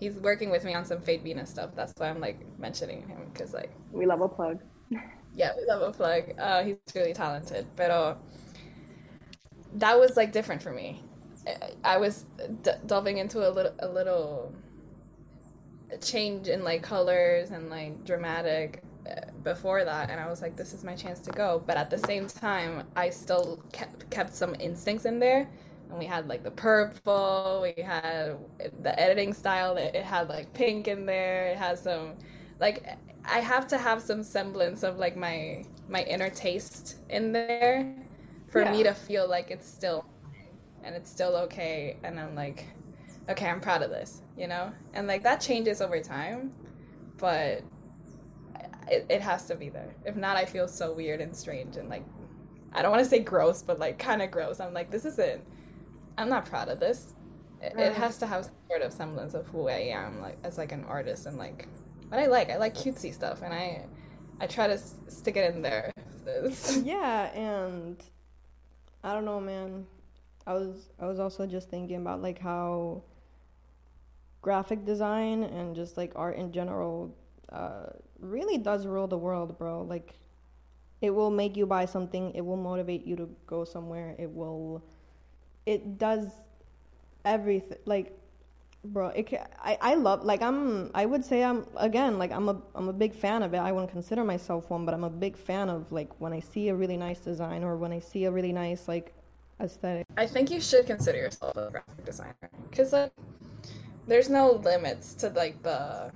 he's 0.00 0.14
working 0.14 0.50
with 0.50 0.64
me 0.64 0.74
on 0.74 0.84
some 0.84 1.00
Fade 1.00 1.22
Venus 1.22 1.50
stuff 1.50 1.70
that's 1.74 1.92
why 1.96 2.08
i'm 2.08 2.20
like 2.20 2.38
mentioning 2.58 3.06
him 3.08 3.18
because 3.32 3.52
like 3.52 3.70
we 3.92 4.06
love 4.06 4.20
a 4.20 4.28
plug. 4.28 4.60
Yeah 5.34 5.52
we 5.58 5.66
love 5.66 5.82
a 5.82 5.92
plug. 5.92 6.32
Uh, 6.38 6.64
he's 6.64 6.76
really 6.94 7.12
talented 7.12 7.66
but 7.76 8.18
that 9.74 9.98
was 9.98 10.16
like 10.16 10.32
different 10.32 10.62
for 10.62 10.72
me 10.72 11.02
i 11.84 11.96
was 11.96 12.24
d- 12.62 12.70
delving 12.86 13.18
into 13.18 13.48
a 13.48 13.50
little 13.50 13.74
a 13.80 13.88
little 13.88 14.52
change 16.00 16.48
in 16.48 16.64
like 16.64 16.82
colors 16.82 17.50
and 17.50 17.70
like 17.70 18.04
dramatic 18.04 18.82
uh, 19.08 19.20
before 19.44 19.84
that 19.84 20.10
and 20.10 20.20
i 20.20 20.28
was 20.28 20.42
like 20.42 20.56
this 20.56 20.72
is 20.72 20.82
my 20.82 20.94
chance 20.94 21.20
to 21.20 21.30
go 21.30 21.62
but 21.66 21.76
at 21.76 21.90
the 21.90 21.98
same 21.98 22.26
time 22.26 22.82
i 22.96 23.08
still 23.08 23.62
kept 23.72 24.08
kept 24.10 24.34
some 24.34 24.54
instincts 24.58 25.04
in 25.04 25.18
there 25.18 25.48
and 25.88 25.98
we 25.98 26.04
had 26.04 26.26
like 26.28 26.42
the 26.42 26.50
purple 26.50 27.60
we 27.62 27.82
had 27.82 28.36
the 28.82 29.00
editing 29.00 29.32
style 29.32 29.74
that 29.74 29.94
it 29.94 30.04
had 30.04 30.28
like 30.28 30.52
pink 30.52 30.88
in 30.88 31.06
there 31.06 31.46
it 31.48 31.56
has 31.56 31.80
some 31.80 32.14
like 32.58 32.84
i 33.24 33.38
have 33.38 33.66
to 33.68 33.78
have 33.78 34.02
some 34.02 34.22
semblance 34.22 34.82
of 34.82 34.98
like 34.98 35.16
my 35.16 35.64
my 35.88 36.02
inner 36.02 36.30
taste 36.30 36.96
in 37.10 37.30
there 37.30 37.94
for 38.48 38.62
yeah. 38.62 38.72
me 38.72 38.82
to 38.82 38.92
feel 38.92 39.28
like 39.28 39.50
it's 39.50 39.68
still 39.68 40.04
and 40.86 40.94
it's 40.94 41.10
still 41.10 41.36
okay 41.36 41.98
and 42.02 42.18
i'm 42.18 42.34
like 42.34 42.66
okay, 43.28 43.46
I'm 43.46 43.60
proud 43.60 43.82
of 43.82 43.90
this, 43.90 44.22
you 44.36 44.46
know? 44.46 44.72
And 44.94 45.06
like 45.06 45.22
that 45.22 45.40
changes 45.40 45.80
over 45.80 46.00
time, 46.00 46.52
but 47.18 47.62
it, 48.88 49.06
it 49.08 49.20
has 49.20 49.46
to 49.46 49.56
be 49.56 49.68
there. 49.68 49.94
If 50.04 50.16
not, 50.16 50.36
I 50.36 50.44
feel 50.44 50.68
so 50.68 50.92
weird 50.92 51.20
and 51.20 51.34
strange 51.34 51.76
and 51.76 51.88
like, 51.88 52.04
I 52.72 52.82
don't 52.82 52.90
want 52.90 53.02
to 53.02 53.08
say 53.08 53.20
gross, 53.20 53.62
but 53.62 53.78
like 53.78 53.98
kind 53.98 54.22
of 54.22 54.30
gross. 54.30 54.60
I'm 54.60 54.74
like, 54.74 54.90
this 54.90 55.04
isn't, 55.04 55.42
I'm 56.18 56.28
not 56.28 56.46
proud 56.46 56.68
of 56.68 56.78
this. 56.78 57.14
It, 57.60 57.74
it 57.78 57.94
has 57.94 58.18
to 58.18 58.26
have 58.26 58.48
sort 58.68 58.82
of 58.82 58.92
semblance 58.92 59.34
of 59.34 59.46
who 59.48 59.68
I 59.68 59.78
am, 59.78 60.20
like 60.20 60.38
as 60.44 60.58
like 60.58 60.72
an 60.72 60.84
artist 60.84 61.26
and 61.26 61.38
like 61.38 61.66
what 62.08 62.20
I 62.20 62.26
like. 62.26 62.50
I 62.50 62.58
like 62.58 62.74
cutesy 62.74 63.12
stuff, 63.14 63.40
and 63.42 63.52
I, 63.52 63.86
I 64.40 64.46
try 64.46 64.66
to 64.66 64.74
s- 64.74 64.94
stick 65.08 65.36
it 65.36 65.54
in 65.54 65.62
there. 65.62 65.90
yeah, 66.84 67.32
and 67.32 68.00
I 69.02 69.14
don't 69.14 69.24
know, 69.24 69.40
man. 69.40 69.86
I 70.46 70.54
was 70.54 70.90
I 71.00 71.06
was 71.06 71.18
also 71.18 71.46
just 71.46 71.68
thinking 71.70 71.96
about 71.96 72.22
like 72.22 72.38
how 72.38 73.02
graphic 74.42 74.84
design 74.84 75.42
and 75.42 75.74
just 75.74 75.96
like 75.96 76.12
art 76.14 76.36
in 76.36 76.52
general 76.52 77.14
uh, 77.50 77.86
really 78.20 78.58
does 78.58 78.86
rule 78.86 79.06
the 79.06 79.18
world, 79.18 79.58
bro. 79.58 79.82
Like, 79.82 80.14
it 81.00 81.10
will 81.10 81.30
make 81.30 81.56
you 81.56 81.66
buy 81.66 81.84
something. 81.84 82.32
It 82.34 82.44
will 82.44 82.56
motivate 82.56 83.04
you 83.04 83.16
to 83.16 83.28
go 83.46 83.64
somewhere. 83.64 84.14
It 84.18 84.30
will. 84.30 84.82
It 85.66 85.98
does 85.98 86.28
everything. 87.24 87.78
Like, 87.84 88.16
bro 88.84 89.08
it 89.08 89.34
I, 89.60 89.76
I 89.80 89.94
love 89.96 90.22
like 90.22 90.42
i'm 90.42 90.92
i 90.94 91.06
would 91.06 91.24
say 91.24 91.42
i'm 91.42 91.66
again 91.76 92.20
like 92.20 92.30
i'm 92.30 92.48
a 92.48 92.62
i'm 92.76 92.88
a 92.88 92.92
big 92.92 93.16
fan 93.16 93.42
of 93.42 93.52
it 93.52 93.56
i 93.56 93.72
wouldn't 93.72 93.90
consider 93.90 94.22
myself 94.22 94.70
one 94.70 94.84
but 94.84 94.94
i'm 94.94 95.02
a 95.02 95.10
big 95.10 95.36
fan 95.36 95.68
of 95.68 95.90
like 95.90 96.08
when 96.20 96.32
i 96.32 96.38
see 96.38 96.68
a 96.68 96.74
really 96.76 96.96
nice 96.96 97.18
design 97.18 97.64
or 97.64 97.76
when 97.76 97.92
i 97.92 97.98
see 97.98 98.26
a 98.26 98.30
really 98.30 98.52
nice 98.52 98.86
like 98.86 99.12
aesthetic 99.60 100.06
I 100.16 100.26
think 100.26 100.50
you 100.50 100.60
should 100.60 100.86
consider 100.86 101.18
yourself 101.18 101.56
a 101.56 101.70
graphic 101.70 102.04
designer 102.04 102.50
because 102.70 102.92
like 102.92 103.12
there's 104.06 104.30
no 104.30 104.52
limits 104.52 105.14
to 105.14 105.30
like 105.30 105.62
the 105.62 106.12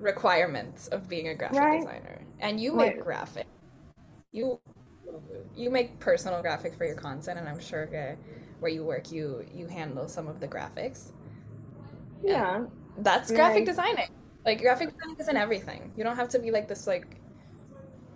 requirements 0.00 0.88
of 0.88 1.08
being 1.08 1.28
a 1.28 1.34
graphic 1.34 1.70
Right. 1.70 1.70
designer, 1.70 2.20
and 2.40 2.60
you 2.60 2.74
make 2.74 2.98
graphic. 3.00 3.46
You 4.32 4.60
you 5.56 5.70
make 5.70 5.98
personal 6.00 6.42
graphics 6.42 6.76
for 6.76 6.84
your 6.84 6.94
content, 6.96 7.38
and 7.38 7.48
I'm 7.48 7.60
sure 7.60 7.86
that 7.86 8.18
where 8.60 8.70
you 8.70 8.84
work, 8.84 9.10
you 9.12 9.44
you 9.54 9.66
handle 9.66 10.08
some 10.08 10.28
of 10.28 10.40
the 10.40 10.48
graphics. 10.48 11.12
Yeah. 12.22 12.66
That's 12.98 13.30
graphic 13.30 13.64
Right. 13.64 13.66
designing. 13.66 14.06
Like 14.44 14.60
graphic 14.60 14.88
design 14.90 15.16
isn't 15.20 15.36
everything. 15.36 15.92
You 15.96 16.04
don't 16.04 16.16
have 16.16 16.28
to 16.30 16.38
be 16.38 16.50
like 16.50 16.68
this 16.68 16.86
like, 16.86 17.16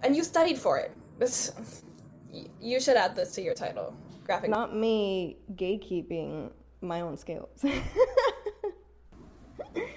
and 0.02 0.16
you 0.16 0.24
studied 0.24 0.58
for 0.58 0.78
it. 0.78 0.92
This 1.18 1.52
you 2.60 2.80
should 2.80 2.96
add 2.96 3.14
this 3.14 3.32
to 3.34 3.42
your 3.42 3.54
title. 3.54 3.94
Graphic. 4.32 4.50
not 4.50 4.74
me 4.76 5.38
gatekeeping 5.54 6.50
my 6.80 7.00
own 7.00 7.16
skills 7.16 7.64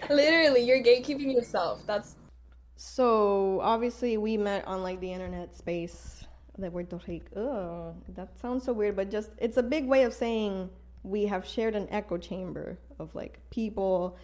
Literally, 0.09 0.61
you're 0.61 0.81
gatekeeping 0.81 1.33
yourself. 1.33 1.81
That's 1.85 2.15
So 2.77 3.59
obviously 3.61 4.17
we 4.17 4.37
met 4.37 4.67
on 4.67 4.83
like 4.83 4.99
the 4.99 5.11
internet 5.11 5.55
space 5.55 6.23
de 6.59 6.69
Puerto 6.69 6.99
Rico. 7.07 7.95
Ugh, 7.95 8.15
that 8.15 8.37
sounds 8.37 8.63
so 8.63 8.73
weird, 8.73 8.95
but 8.95 9.09
just 9.09 9.31
it's 9.37 9.57
a 9.57 9.63
big 9.63 9.87
way 9.87 10.03
of 10.03 10.13
saying 10.13 10.69
we 11.03 11.25
have 11.25 11.45
shared 11.45 11.75
an 11.75 11.87
echo 11.91 12.17
chamber 12.17 12.77
of 12.99 13.13
like 13.15 13.39
people 13.49 14.17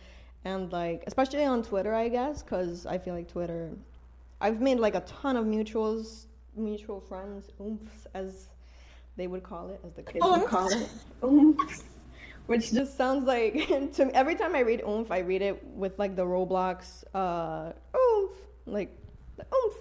and 0.46 0.72
like 0.72 1.04
especially 1.08 1.46
on 1.46 1.64
Twitter, 1.64 1.94
I 1.94 2.10
guess, 2.10 2.44
because 2.44 2.86
I 2.86 2.98
feel 2.98 3.14
like 3.16 3.28
Twitter. 3.28 3.72
I've 4.40 4.62
made 4.62 4.80
like 4.80 4.96
a 4.96 5.02
ton 5.02 5.36
of 5.36 5.46
mutuals, 5.46 6.26
mutual 6.56 7.00
friends, 7.00 7.50
oomphs, 7.60 8.08
as 8.14 8.50
they 9.18 9.28
would 9.28 9.44
call 9.44 9.70
it, 9.70 9.80
as 9.86 9.94
the 9.94 10.04
kids 10.04 10.26
would 10.26 10.46
call 10.48 10.72
it. 10.72 10.90
Oomphs. 11.22 11.84
Which 12.48 12.72
just 12.72 12.98
sounds 12.98 13.26
like 13.26 13.54
to 13.94 14.06
me, 14.06 14.12
every 14.14 14.36
time 14.36 14.56
I 14.56 14.60
read 14.60 14.82
oomph, 14.88 15.12
I 15.12 15.20
read 15.20 15.42
it 15.42 15.64
with 15.66 15.98
like 16.00 16.16
the 16.16 16.26
Roblox 16.26 17.04
uh 17.14 17.72
oomph, 17.96 18.32
like 18.66 18.90
the 19.38 19.46
oomph. 19.56 19.78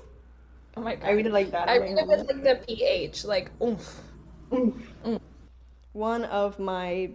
oh 0.76 0.82
my 0.82 0.94
god. 0.94 1.08
I 1.08 1.12
read 1.12 1.26
it 1.26 1.32
like 1.32 1.50
that. 1.50 1.68
I 1.68 1.78
read 1.78 1.94
like, 1.94 2.04
it 2.04 2.08
with 2.08 2.26
like 2.26 2.42
the 2.42 2.64
ph, 2.66 3.24
like 3.24 3.50
oomph. 3.62 4.00
Oomph. 4.52 5.20
One 5.92 6.24
of 6.26 6.58
my 6.58 7.10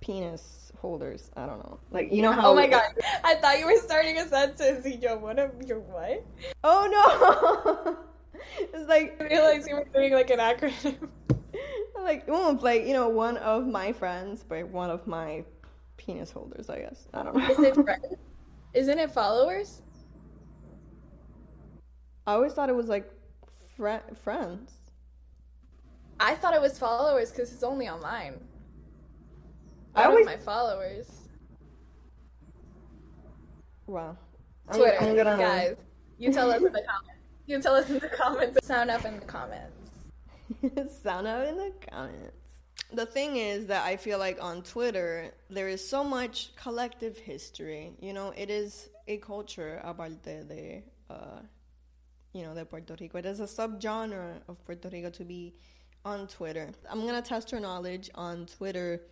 penis 0.00 0.72
holders. 0.80 1.30
I 1.36 1.46
don't 1.46 1.58
know. 1.58 1.78
Like 1.90 2.12
you 2.12 2.22
know 2.22 2.32
how? 2.32 2.52
Oh 2.52 2.54
my 2.54 2.66
god. 2.66 2.92
I 3.24 3.34
thought 3.36 3.58
you 3.58 3.66
were 3.66 3.76
starting 3.78 4.18
a 4.18 4.28
sentence. 4.28 4.84
Y 4.84 4.98
yo, 5.00 5.16
one 5.16 5.38
of 5.38 5.50
your 5.62 5.80
what? 5.80 6.24
Oh 6.62 6.86
no! 6.94 7.98
it's 8.58 8.88
like 8.88 9.16
I 9.20 9.24
realized 9.24 9.68
you 9.68 9.76
were 9.76 9.86
doing 9.92 10.12
like 10.12 10.30
an 10.30 10.38
acronym. 10.38 11.08
like 12.02 12.28
oomph, 12.28 12.62
like 12.62 12.86
you 12.86 12.92
know, 12.92 13.08
one 13.08 13.36
of 13.38 13.66
my 13.66 13.92
friends, 13.92 14.44
but 14.46 14.68
one 14.68 14.90
of 14.90 15.06
my 15.06 15.44
penis 15.96 16.30
holders. 16.30 16.68
I 16.70 16.80
guess 16.80 17.08
I 17.14 17.22
don't 17.22 17.36
know. 17.36 17.48
Is 17.48 17.58
it 17.58 17.74
friends? 17.74 18.04
Isn't 18.74 18.98
it 18.98 19.10
followers? 19.10 19.82
I 22.26 22.32
always 22.34 22.52
thought 22.52 22.68
it 22.68 22.74
was 22.76 22.88
like 22.88 23.10
fri- 23.76 23.98
friends. 24.22 24.72
I 26.20 26.34
thought 26.34 26.54
it 26.54 26.60
was 26.60 26.78
followers 26.78 27.30
because 27.30 27.52
it's 27.52 27.62
only 27.62 27.88
online. 27.88 28.40
I 29.94 30.04
always 30.04 30.26
my 30.26 30.36
followers. 30.36 31.06
wow. 33.86 34.16
I'm- 34.68 34.78
Twitter, 34.78 34.96
I'm 35.00 35.16
gonna- 35.16 35.36
guys. 35.36 35.76
You 36.18 36.32
tell 36.32 36.50
us 36.50 36.58
in 36.58 36.72
the 36.72 36.82
comments. 36.82 37.20
You 37.46 37.56
can 37.56 37.62
tell 37.62 37.74
us 37.74 37.90
in 37.90 37.98
the 37.98 38.08
comments. 38.08 38.66
Sound 38.66 38.90
up 38.90 39.04
in 39.04 39.20
the 39.20 39.26
comments. 39.26 39.90
Sound 41.02 41.26
out 41.26 41.46
in 41.46 41.56
the 41.56 41.72
comments. 41.90 42.32
The 42.92 43.04
thing 43.04 43.36
is 43.36 43.66
that 43.66 43.84
I 43.84 43.96
feel 43.96 44.18
like 44.18 44.42
on 44.42 44.62
Twitter 44.62 45.30
there 45.50 45.68
is 45.68 45.86
so 45.86 46.02
much 46.02 46.54
collective 46.56 47.18
history. 47.18 47.92
You 48.00 48.12
know, 48.14 48.32
it 48.36 48.48
is 48.50 48.88
a 49.08 49.18
culture 49.18 49.80
aparte 49.84 50.22
de, 50.22 50.84
uh, 51.10 51.40
you 52.32 52.44
know, 52.44 52.54
de 52.54 52.64
Puerto 52.64 52.96
Rico. 52.98 53.18
It 53.18 53.26
is 53.26 53.40
a 53.40 53.44
subgenre 53.44 54.40
of 54.48 54.64
Puerto 54.64 54.88
Rico 54.88 55.10
to 55.10 55.24
be 55.24 55.54
on 56.04 56.26
Twitter. 56.26 56.70
I'm 56.90 57.04
gonna 57.04 57.22
test 57.22 57.52
your 57.52 57.60
knowledge 57.60 58.10
on 58.14 58.46
Twitter 58.46 59.02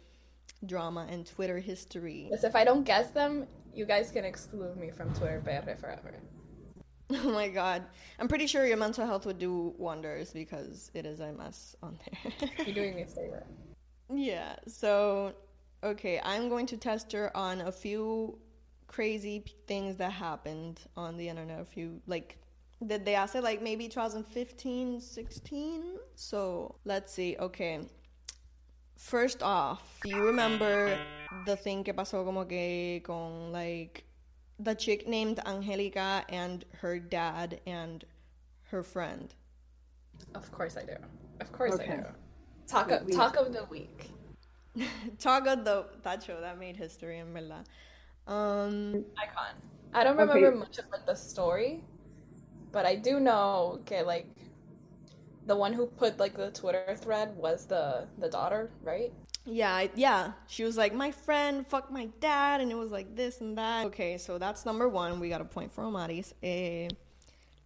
drama 0.64 1.06
and 1.10 1.26
Twitter 1.26 1.58
history. 1.58 2.28
Because 2.30 2.44
if 2.44 2.56
I 2.56 2.64
don't 2.64 2.84
guess 2.84 3.10
them, 3.10 3.46
you 3.74 3.84
guys 3.84 4.10
can 4.10 4.24
exclude 4.24 4.76
me 4.76 4.90
from 4.90 5.12
Twitter 5.14 5.42
forever. 5.44 6.14
Oh 7.24 7.30
my 7.30 7.48
god. 7.48 7.84
I'm 8.18 8.28
pretty 8.28 8.46
sure 8.46 8.66
your 8.66 8.76
mental 8.76 9.06
health 9.06 9.26
would 9.26 9.38
do 9.38 9.74
wonders 9.76 10.32
because 10.32 10.90
it 10.94 11.04
is 11.04 11.20
a 11.20 11.32
mess 11.32 11.76
on 11.82 11.98
there. 12.00 12.32
You're 12.66 12.74
doing 12.74 12.94
me 12.96 13.02
a 13.02 13.06
favor. 13.18 13.44
Yeah, 14.12 14.56
so 14.66 15.34
okay, 15.84 16.20
I'm 16.22 16.48
going 16.48 16.66
to 16.66 16.76
test 16.76 17.12
her 17.12 17.34
on 17.36 17.60
a 17.62 17.72
few 17.72 18.38
crazy 18.86 19.40
p- 19.40 19.54
things 19.66 19.96
that 19.96 20.12
happened 20.12 20.80
on 20.96 21.16
the 21.16 21.28
internet. 21.28 21.60
A 21.60 21.64
few 21.64 22.00
like 22.06 22.38
did 22.86 23.04
they 23.04 23.14
ask 23.14 23.34
it 23.34 23.42
like 23.42 23.62
maybe 23.62 23.88
2015, 23.88 25.00
16? 25.00 25.98
So 26.14 26.76
let's 26.84 27.12
see. 27.12 27.36
Okay, 27.38 27.80
first 28.96 29.42
off, 29.42 29.98
do 30.02 30.10
you 30.10 30.24
remember 30.24 30.98
the 31.46 31.56
thing 31.56 31.84
que 31.84 31.92
pasó 31.94 32.24
como 32.24 32.44
que 32.44 33.00
con 33.00 33.52
like 33.52 34.04
the 34.62 34.74
chick 34.74 35.08
named 35.08 35.40
Angelica 35.46 36.24
and 36.28 36.64
her 36.80 36.98
dad 36.98 37.60
and 37.66 38.04
her 38.70 38.82
friend? 38.82 39.34
Of 40.34 40.50
course 40.52 40.76
I 40.76 40.82
do. 40.84 40.96
Of 41.40 41.52
course 41.52 41.78
I 41.78 41.86
do. 41.86 42.04
Talk 42.66 42.90
of, 42.90 43.04
We- 43.06 43.12
talk 43.12 43.36
of 43.36 43.52
the 43.52 43.64
week. 43.64 44.10
Taga 45.18 45.62
the 45.62 45.86
that 46.02 46.22
show 46.22 46.40
that 46.40 46.58
made 46.58 46.76
history 46.76 47.18
in 47.18 47.32
verdad. 47.32 47.66
Um 48.26 49.04
Icon. 49.20 49.54
I 49.92 50.04
don't 50.04 50.18
Okay. 50.18 50.32
remember 50.34 50.58
much 50.58 50.78
of 50.78 50.86
like 50.90 51.04
the 51.04 51.14
story, 51.14 51.82
but 52.70 52.86
I 52.86 52.94
do 52.96 53.20
know 53.20 53.78
okay 53.82 54.02
like 54.02 54.26
the 55.46 55.56
one 55.56 55.72
who 55.72 55.86
put 55.86 56.18
like 56.18 56.36
the 56.36 56.50
Twitter 56.52 56.96
thread 56.96 57.36
was 57.36 57.66
the 57.66 58.06
the 58.18 58.28
daughter, 58.28 58.70
right? 58.82 59.12
Yeah, 59.44 59.74
I, 59.74 59.90
yeah. 59.94 60.32
She 60.46 60.62
was 60.64 60.76
like, 60.76 60.94
my 60.94 61.10
friend 61.10 61.66
fucked 61.66 61.90
my 61.90 62.06
dad, 62.20 62.60
and 62.60 62.70
it 62.70 62.76
was 62.76 62.92
like 62.92 63.16
this 63.16 63.40
and 63.40 63.58
that. 63.58 63.86
Okay, 63.86 64.16
so 64.18 64.38
that's 64.38 64.64
number 64.64 64.88
one. 64.88 65.18
We 65.18 65.28
got 65.28 65.40
a 65.40 65.44
point 65.44 65.72
for 65.72 65.82
Omaris. 65.84 66.32
Eh, 66.42 66.88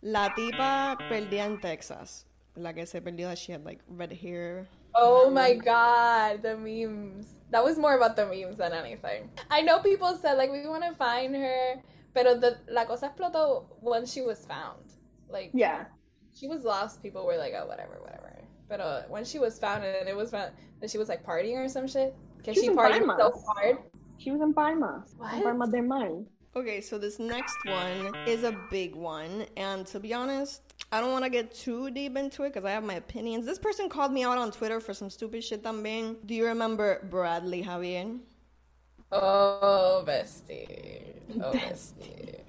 la 0.03 0.31
tipa 0.31 0.97
perdida 1.11 1.41
en 1.45 1.59
Texas. 1.61 2.25
La 2.57 2.73
que 2.73 2.87
se 2.87 3.01
perdió, 3.01 3.37
she 3.37 3.53
had 3.53 3.65
like 3.67 3.81
red 3.89 4.13
hair. 4.13 4.67
Oh 4.95 5.29
my 5.31 5.53
god, 5.55 6.41
the 6.43 6.57
memes. 6.57 7.27
That 7.51 7.63
was 7.63 7.77
more 7.79 7.95
about 7.97 8.17
the 8.17 8.25
memes 8.25 8.57
than 8.57 8.73
anything. 8.73 9.29
I 9.51 9.61
know 9.61 9.81
people 9.81 10.17
said 10.17 10.39
like 10.39 10.51
we 10.51 10.67
want 10.67 10.83
to 10.85 10.95
find 10.95 11.37
her, 11.37 11.83
pero 12.15 12.39
the 12.41 12.57
la 12.71 12.87
cosa 12.87 13.13
explotó 13.15 13.67
when 13.81 14.07
she 14.07 14.23
was 14.23 14.47
found. 14.47 14.81
Like 15.29 15.51
Yeah. 15.53 15.85
she 16.35 16.49
was 16.49 16.65
lost, 16.65 17.03
people 17.03 17.27
were 17.27 17.37
like, 17.37 17.53
oh 17.55 17.67
whatever, 17.67 17.99
whatever. 18.01 18.26
But 18.69 18.81
uh, 18.81 19.03
when 19.09 19.25
she 19.25 19.39
was 19.39 19.59
found 19.59 19.85
and 19.85 20.09
it 20.09 20.17
was 20.17 20.31
found 20.31 20.53
that 20.81 20.91
she 20.91 20.99
was 20.99 21.09
like 21.09 21.25
partying 21.25 21.57
or 21.57 21.69
some 21.69 21.87
shit, 21.87 22.15
because 22.37 22.55
She 22.57 22.63
she 22.63 22.69
was 22.71 22.77
in 22.77 22.83
partied 22.83 23.07
Palmas. 23.07 23.17
so 23.19 23.43
hard. 23.53 23.79
She 24.19 24.31
was 24.31 24.41
in 24.41 24.53
Palmas. 24.55 25.15
What? 25.19 25.35
In 25.35 25.43
Palmas 25.43 25.71
del 25.71 25.83
Mar. 25.83 26.09
Okay, 26.57 26.81
so 26.81 26.97
this 26.97 27.19
next 27.19 27.57
one 27.67 28.15
is 28.27 28.43
a 28.43 28.57
big 28.71 28.95
one, 28.97 29.45
and 29.59 29.87
to 29.89 30.01
be 30.01 30.15
honest, 30.15 30.63
I 30.91 31.03
don't 31.03 31.13
want 31.13 31.25
to 31.25 31.31
get 31.31 31.55
too 31.55 31.91
deep 31.91 32.17
into 32.17 32.45
it 32.45 32.55
because 32.55 32.65
I 32.65 32.71
have 32.71 32.83
my 32.83 32.95
opinions. 32.95 33.45
This 33.45 33.59
person 33.59 33.91
called 33.91 34.11
me 34.11 34.25
out 34.25 34.39
on 34.39 34.51
Twitter 34.53 34.81
for 34.81 34.95
some 34.95 35.11
stupid 35.11 35.45
shit 35.45 35.63
también. 35.63 36.17
Do 36.25 36.35
you 36.35 36.47
remember 36.47 37.07
Bradley 37.11 37.63
Javier? 37.63 38.19
Oh 39.13 40.03
bestie, 40.07 41.21
oh 41.43 41.53
bestie. 41.53 42.41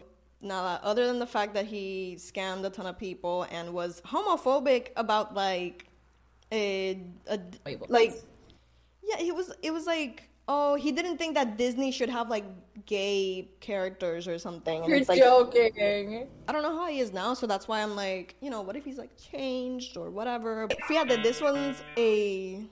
Nada, 0.42 0.80
other 0.84 1.06
than 1.08 1.20
the 1.20 1.28
fact 1.28 1.54
that 1.56 1.66
he 1.66 2.16
scammed 2.18 2.64
a 2.64 2.70
ton 2.70 2.86
of 2.86 2.98
people 2.98 3.46
and 3.52 3.74
was 3.74 4.02
homophobic 4.02 4.90
about 4.96 5.34
like 5.36 5.88
a, 6.52 7.02
a 7.28 7.40
Labels. 7.66 7.90
like 7.90 8.22
yeah, 9.04 9.18
he 9.18 9.32
was 9.32 9.52
it 9.62 9.72
was 9.72 9.86
like 9.86 10.30
oh, 10.48 10.76
he 10.76 10.92
didn't 10.92 11.18
think 11.18 11.36
that 11.36 11.58
Disney 11.58 11.92
should 11.92 12.10
have 12.10 12.30
like 12.30 12.46
gay 12.86 13.50
characters 13.60 14.28
or 14.28 14.38
something. 14.40 14.82
And 14.82 14.90
You're 14.90 14.98
it's 15.00 15.10
like 15.10 15.20
joking. 15.20 16.28
I 16.48 16.52
don't 16.52 16.64
know 16.64 16.76
how 16.76 16.88
he 16.88 17.00
is 17.00 17.12
now, 17.12 17.34
so 17.34 17.48
that's 17.48 17.68
why 17.68 17.82
I'm 17.82 17.96
like, 17.96 18.36
you 18.42 18.50
know, 18.50 18.62
what 18.62 18.76
if 18.76 18.86
he's 18.86 18.98
like 18.98 19.12
changed 19.18 19.98
or 19.98 20.10
whatever. 20.10 20.68
Fíjate, 20.90 21.22
this 21.22 21.42
one's 21.42 21.82
a 21.98 22.66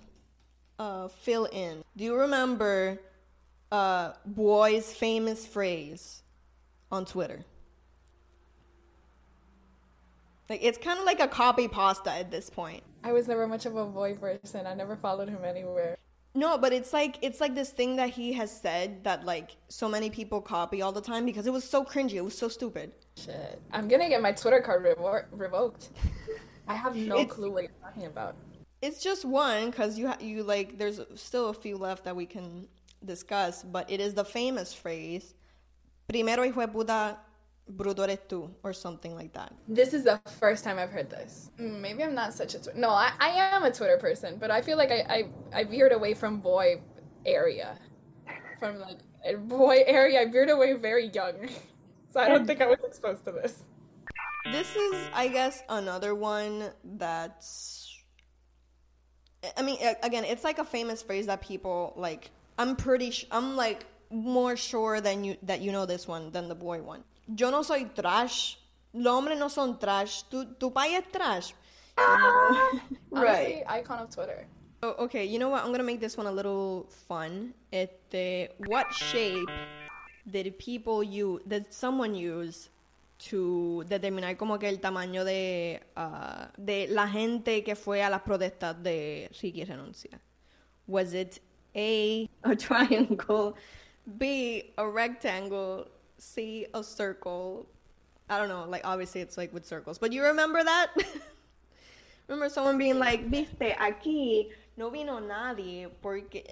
uh, 0.79 1.08
fill 1.08 1.46
in. 1.46 1.84
Do 1.98 2.03
you 2.03 2.15
remember 2.15 3.00
uh, 3.72 4.13
Boy's 4.25 4.94
famous 4.94 5.46
phrase 5.46 6.24
on 6.91 7.05
Twitter? 7.05 7.46
Like 10.50 10.64
it's 10.64 10.78
kind 10.78 11.00
of 11.00 11.06
like 11.06 11.20
a 11.20 11.28
copy 11.28 11.68
pasta 11.68 12.12
at 12.12 12.30
this 12.32 12.50
point. 12.50 12.84
I 13.04 13.12
was 13.14 13.28
never 13.28 13.48
much 13.48 13.66
of 13.66 13.75
a 13.75 13.86
boy 13.86 14.16
person. 14.16 14.66
I 14.68 14.74
never 14.74 14.96
followed 14.96 15.30
him 15.30 15.44
anywhere. 15.44 15.98
No, 16.34 16.58
but 16.58 16.74
it's 16.74 16.92
like 16.92 17.18
it's 17.22 17.40
like 17.40 17.56
this 17.56 17.70
thing 17.70 17.96
that 17.96 18.10
he 18.10 18.34
has 18.34 18.52
said 18.52 19.04
that 19.06 19.25
like 19.25 19.56
so 19.70 19.88
many 19.88 20.10
people 20.10 20.42
copy 20.42 20.82
all 20.82 20.92
the 20.92 21.02
time 21.02 21.25
because 21.25 21.48
it 21.48 21.54
was 21.54 21.64
so 21.64 21.84
cringy. 21.84 22.16
It 22.16 22.22
was 22.24 22.38
so 22.38 22.48
stupid. 22.48 22.92
Shit. 23.18 23.62
I'm 23.72 23.88
gonna 23.88 24.10
get 24.10 24.22
my 24.22 24.34
Twitter 24.34 24.60
card 24.62 24.84
revo- 24.86 25.25
revoked. 25.32 25.90
I 26.68 26.74
have 26.75 26.96
no 26.96 27.16
It's- 27.20 27.32
clue 27.36 27.52
what 27.52 27.64
you're 27.64 27.72
talking 27.82 28.06
about. 28.06 28.36
It's 28.82 29.02
just 29.02 29.24
one 29.25 29.72
because 29.72 29.98
you 29.98 30.08
ha- 30.10 30.18
you 30.20 30.44
like 30.44 30.78
there's 30.78 31.00
still 31.16 31.50
a 31.50 31.54
few 31.54 31.78
left 31.78 32.04
that 32.04 32.16
we 32.16 32.25
can 32.28 32.68
discuss, 33.04 33.64
but 33.64 33.90
it 33.90 34.00
is 34.00 34.14
the 34.14 34.25
famous 34.25 34.74
phrase 34.74 35.34
"Primero 36.08 36.44
hijo 36.44 36.62
de 36.62 36.68
puta, 36.68 37.18
bruto 37.72 38.03
eres 38.03 38.19
tú" 38.29 38.50
or 38.63 38.74
something 38.74 39.15
like 39.15 39.34
that. 39.34 39.53
This 39.67 39.93
is 39.93 40.03
the 40.03 40.19
first 40.39 40.63
time 40.63 40.77
I've 40.77 40.91
heard 40.91 41.10
this. 41.10 41.51
Mm, 41.60 41.79
Maybe 41.81 42.03
I'm 42.03 42.13
not 42.15 42.34
such 42.34 42.53
a 42.55 42.60
Twitter. 42.60 42.79
No, 42.79 42.89
I, 42.89 43.12
I 43.19 43.29
am 43.55 43.63
a 43.63 43.72
Twitter 43.72 43.98
person, 43.98 44.38
but 44.39 44.51
I 44.51 44.62
feel 44.62 44.77
like 44.77 44.91
I, 44.91 45.29
I, 45.53 45.60
I 45.62 45.63
veered 45.63 45.91
away 45.91 46.13
from 46.13 46.39
boy 46.39 46.81
area. 47.25 47.77
From 48.60 48.79
like 48.79 49.00
boy 49.48 49.84
area, 49.86 50.22
I 50.22 50.25
veered 50.25 50.50
away 50.50 50.74
very 50.74 51.07
young. 51.07 51.50
So 52.12 52.22
I 52.22 52.29
don't 52.29 52.45
think 52.48 52.62
I 52.62 52.67
was 52.67 52.79
exposed 52.86 53.25
to 53.25 53.34
this. 53.34 53.63
This 54.50 54.74
is, 54.74 54.95
I 55.13 55.27
guess, 55.27 55.62
another 55.67 56.15
one 56.15 56.72
that's. 56.81 57.91
I 59.57 59.62
mean, 59.62 59.77
again, 60.01 60.24
it's 60.24 60.45
like 60.45 60.57
a 60.57 60.63
famous 60.63 61.03
phrase 61.03 61.25
that 61.25 61.41
people 61.41 61.91
like. 61.98 62.31
I'm 62.57 62.77
pretty. 62.77 63.12
Sh- 63.12 63.25
I'm 63.31 63.57
like 63.57 63.86
more 64.15 64.55
sure 64.55 65.01
than 65.01 65.24
you 65.24 65.38
that 65.43 65.60
you 65.60 65.72
know 65.72 65.86
this 65.86 66.07
one 66.07 66.31
than 66.31 66.48
the 66.48 66.55
boy 66.55 66.81
one. 66.81 67.03
Yo 67.27 67.51
no 67.51 67.62
soy 67.63 67.86
trash. 67.95 68.57
Los 68.93 69.13
hombres 69.13 69.38
no 69.38 69.50
son 69.50 69.77
trash. 69.77 70.24
Tu, 70.29 70.45
tu 70.57 70.72
pai 70.72 70.95
es 70.95 71.03
trash. 71.12 71.53
Honestly, 73.12 73.63
icon 73.67 74.00
of 74.00 74.10
Twitter. 74.10 74.48
Oh, 74.84 74.95
okay, 75.05 75.25
you 75.25 75.39
know 75.39 75.50
what? 75.50 75.63
I'm 75.63 75.72
gonna 75.72 75.84
make 75.84 76.00
this 76.00 76.15
one 76.15 76.27
a 76.27 76.31
little 76.31 76.88
fun. 77.07 77.53
Este, 77.72 78.50
what 78.67 78.93
shape 78.93 79.50
did 80.29 80.57
people 80.57 81.03
use? 81.03 81.41
Did 81.48 81.74
someone 81.74 82.15
use 82.15 82.69
to 83.17 83.84
determinar 83.88 84.38
como 84.38 84.57
que 84.57 84.69
el 84.69 84.79
tamaño 84.79 85.25
de 85.25 85.81
uh, 85.98 86.48
de 86.57 86.88
la 86.88 87.07
gente 87.07 87.63
que 87.63 87.75
fue 87.75 88.03
a 88.03 88.10
las 88.10 88.22
protestas 88.22 88.81
de 88.81 89.29
Ricky 89.41 89.65
Renuncia? 89.65 90.19
Was 90.88 91.13
it 91.13 91.41
A 91.75 92.29
a 92.43 92.55
triangle, 92.55 93.55
B 94.18 94.74
a 94.78 94.88
rectangle, 94.88 95.88
C 96.18 96.68
a 96.74 96.84
circle? 96.84 97.68
I 98.30 98.38
don't 98.38 98.50
know. 98.50 98.66
Like 98.68 98.86
obviously 98.86 99.22
it's 99.22 99.38
like 99.38 99.54
with 99.54 99.66
circles, 99.66 99.98
but 99.98 100.14
you 100.14 100.24
remember 100.24 100.64
that? 100.64 100.92
Remember 102.28 102.50
someone 102.50 102.80
being 102.80 102.98
like, 102.98 103.30
viste, 103.30 103.78
aquí 103.78 104.50
no 104.78 104.90
vino 104.90 105.20
nadie 105.20 105.88
porque, 106.02 106.44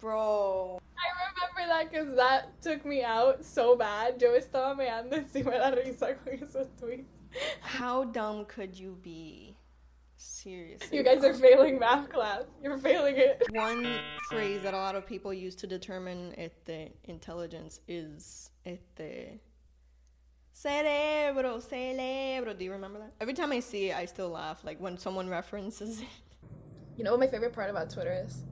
bro. 0.00 0.78
I 0.96 1.60
remember 1.60 1.74
that 1.74 1.90
because 1.90 2.16
that 2.16 2.62
took 2.62 2.86
me 2.86 3.02
out 3.02 3.44
so 3.44 3.76
bad. 3.76 4.18
Yo 4.18 4.30
estaba 4.30 4.74
meando 4.74 5.12
encima 5.12 5.50
de 5.50 5.58
la 5.58 5.70
risa 5.72 6.16
con 6.24 6.38
esos 6.38 6.68
tweets. 6.80 7.04
How 7.60 8.04
dumb 8.04 8.46
could 8.46 8.78
you 8.78 8.96
be? 9.02 9.54
Seriously. 10.24 10.96
You 10.96 11.02
guys 11.02 11.22
are 11.22 11.34
failing 11.34 11.78
math 11.78 12.08
class. 12.08 12.44
You're 12.62 12.78
failing 12.78 13.16
it. 13.16 13.42
One 13.50 13.86
phrase 14.30 14.62
that 14.62 14.72
a 14.72 14.76
lot 14.76 14.94
of 14.94 15.06
people 15.06 15.34
use 15.34 15.54
to 15.56 15.66
determine 15.66 16.34
if 16.38 16.64
the 16.64 16.88
intelligence 17.04 17.80
is 17.86 18.50
este, 18.64 19.38
cerebro, 20.54 21.60
cerebro. 21.60 22.54
Do 22.54 22.64
you 22.64 22.72
remember 22.72 23.00
that? 23.00 23.12
Every 23.20 23.34
time 23.34 23.52
I 23.52 23.60
see 23.60 23.90
it, 23.90 23.96
I 23.96 24.06
still 24.06 24.30
laugh. 24.30 24.64
Like 24.64 24.80
when 24.80 24.96
someone 24.96 25.28
references 25.28 26.00
it. 26.00 26.08
You 26.96 27.04
know 27.04 27.10
what 27.10 27.20
my 27.20 27.26
favorite 27.26 27.52
part 27.52 27.68
about 27.68 27.90
Twitter 27.90 28.24
is? 28.26 28.44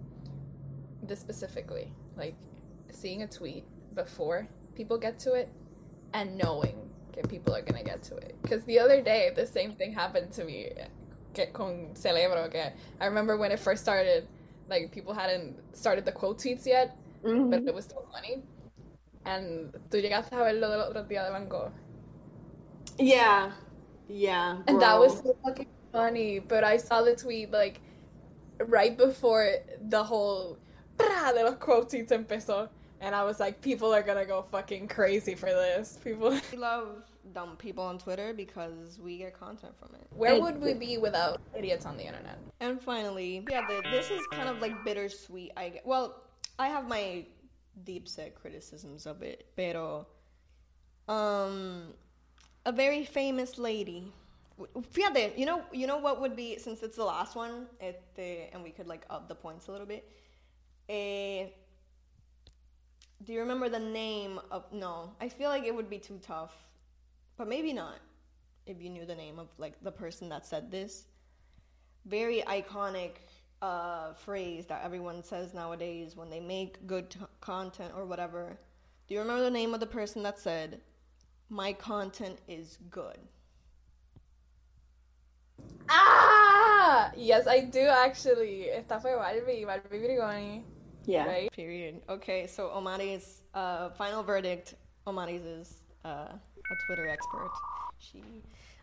This 1.02 1.20
specifically. 1.20 1.90
Like 2.18 2.34
seeing 2.90 3.22
a 3.22 3.26
tweet 3.26 3.64
before 3.94 4.46
people 4.74 4.98
get 4.98 5.18
to 5.20 5.32
it 5.32 5.48
and 6.12 6.36
knowing 6.36 6.90
that 7.14 7.28
people 7.30 7.54
are 7.54 7.62
gonna 7.62 7.82
get 7.82 8.02
to 8.04 8.16
it. 8.16 8.36
Because 8.42 8.62
the 8.64 8.78
other 8.78 9.00
day, 9.00 9.30
the 9.34 9.46
same 9.46 9.72
thing 9.72 9.92
happened 9.92 10.32
to 10.32 10.44
me 10.44 10.70
que 11.32 11.46
con 11.52 11.90
Celebro. 11.94 12.50
Que 12.50 12.72
I 13.00 13.06
remember 13.06 13.36
when 13.36 13.52
it 13.52 13.58
first 13.58 13.82
started, 13.82 14.26
like 14.68 14.90
people 14.90 15.14
hadn't 15.14 15.56
started 15.72 16.04
the 16.04 16.12
quote 16.12 16.38
tweets 16.38 16.66
yet, 16.66 16.96
mm-hmm. 17.24 17.50
but 17.50 17.62
it 17.66 17.74
was 17.74 17.84
still 17.84 18.06
funny. 18.12 18.42
And 19.24 19.72
tú 19.90 20.02
llegaste 20.02 20.32
a 20.32 20.36
verlo 20.36 20.68
del 20.68 20.80
otro 20.80 21.04
día 21.04 21.24
de 21.24 21.32
Banco. 21.32 21.72
Yeah. 22.98 23.52
Yeah. 24.08 24.58
And 24.66 24.80
that 24.80 24.98
was 24.98 25.18
so 25.18 25.36
fucking 25.44 25.68
funny. 25.92 26.38
But 26.40 26.64
I 26.64 26.76
saw 26.76 27.02
the 27.02 27.14
tweet 27.14 27.50
like 27.52 27.80
right 28.66 28.96
before 28.96 29.48
the 29.88 30.02
whole 30.02 30.58
"Pra" 30.98 31.32
de 31.32 31.44
los 31.44 31.56
quote 31.56 31.90
tweets 31.90 32.10
empezó. 32.10 32.68
And 33.00 33.16
I 33.16 33.24
was 33.24 33.40
like, 33.40 33.60
people 33.60 33.92
are 33.92 34.02
gonna 34.02 34.24
go 34.24 34.42
fucking 34.50 34.88
crazy 34.88 35.34
for 35.34 35.46
this. 35.46 35.98
People, 36.04 36.38
We 36.52 36.58
love 36.58 37.02
dumb 37.32 37.56
people 37.56 37.84
on 37.84 37.98
Twitter 37.98 38.32
because 38.34 38.98
we 38.98 39.18
get 39.18 39.38
content 39.38 39.74
from 39.78 39.94
it. 39.94 40.06
where 40.10 40.40
would 40.40 40.60
we 40.60 40.74
be 40.74 40.98
without 40.98 41.40
idiots 41.56 41.86
on 41.86 41.96
the 41.96 42.04
internet? 42.04 42.38
And 42.60 42.80
finally, 42.80 43.44
yeah, 43.50 43.62
the, 43.66 43.80
this 43.90 44.10
is 44.10 44.20
kind 44.32 44.48
of 44.48 44.60
like 44.60 44.84
bittersweet. 44.84 45.52
I 45.56 45.68
gue- 45.70 45.80
well, 45.84 46.16
I 46.58 46.68
have 46.68 46.88
my 46.88 47.24
deep 47.84 48.08
set 48.08 48.34
criticisms 48.34 49.06
of 49.06 49.22
it, 49.22 49.46
pero 49.56 50.06
um, 51.08 51.94
a 52.66 52.72
very 52.72 53.04
famous 53.04 53.58
lady. 53.58 54.12
w- 54.58 54.86
Fíjate, 54.92 55.38
you 55.38 55.46
know, 55.46 55.62
you 55.72 55.86
know 55.86 55.98
what 55.98 56.20
would 56.20 56.36
be 56.36 56.58
since 56.58 56.82
it's 56.82 56.96
the 56.96 57.04
last 57.04 57.34
one, 57.36 57.66
este, 57.80 58.50
and 58.52 58.62
we 58.62 58.70
could 58.70 58.86
like 58.86 59.04
up 59.10 59.28
the 59.28 59.34
points 59.34 59.68
a 59.68 59.72
little 59.72 59.86
bit. 59.86 60.04
Eh, 60.88 61.46
do 63.24 63.32
you 63.32 63.40
remember 63.40 63.68
the 63.68 63.78
name 63.78 64.40
of? 64.50 64.64
No, 64.72 65.12
I 65.20 65.28
feel 65.28 65.48
like 65.48 65.64
it 65.64 65.74
would 65.74 65.88
be 65.88 65.98
too 65.98 66.18
tough, 66.22 66.52
but 67.36 67.48
maybe 67.48 67.72
not. 67.72 67.98
If 68.66 68.80
you 68.80 68.90
knew 68.90 69.04
the 69.04 69.14
name 69.14 69.38
of 69.38 69.48
like 69.58 69.82
the 69.82 69.90
person 69.90 70.28
that 70.28 70.46
said 70.46 70.70
this, 70.70 71.06
very 72.06 72.42
iconic 72.42 73.16
uh, 73.60 74.12
phrase 74.14 74.66
that 74.66 74.82
everyone 74.84 75.22
says 75.22 75.54
nowadays 75.54 76.16
when 76.16 76.30
they 76.30 76.40
make 76.40 76.86
good 76.86 77.10
t- 77.10 77.20
content 77.40 77.92
or 77.96 78.04
whatever. 78.04 78.58
Do 79.08 79.14
you 79.14 79.20
remember 79.20 79.42
the 79.42 79.50
name 79.50 79.74
of 79.74 79.80
the 79.80 79.86
person 79.86 80.22
that 80.24 80.38
said, 80.38 80.80
"My 81.48 81.72
content 81.72 82.38
is 82.48 82.78
good"? 82.90 83.18
Ah! 85.88 87.12
Yes, 87.16 87.46
I 87.46 87.60
do 87.60 87.80
actually. 87.80 88.70
Esta 88.70 89.00
fue 89.00 89.14
Barbie, 89.14 89.64
Barbie 89.64 89.98
Brigoni. 89.98 90.62
Yeah. 91.04 91.26
Right? 91.26 91.52
Period. 91.52 92.00
Okay, 92.08 92.46
so 92.46 92.68
Omaris 92.68 93.42
uh, 93.54 93.90
final 93.90 94.22
verdict. 94.22 94.74
Omaris 95.06 95.44
is 95.44 95.81
uh, 96.04 96.08
a 96.08 96.74
Twitter 96.86 97.08
expert. 97.08 97.50
She 97.98 98.22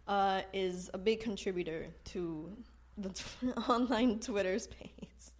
uh, 0.08 0.42
is 0.54 0.90
a 0.94 0.98
big 0.98 1.20
contributor 1.22 1.88
to 2.06 2.52
the 2.98 3.10
t- 3.10 3.24
online 3.70 4.20
Twitter 4.20 4.58
space. 4.60 5.32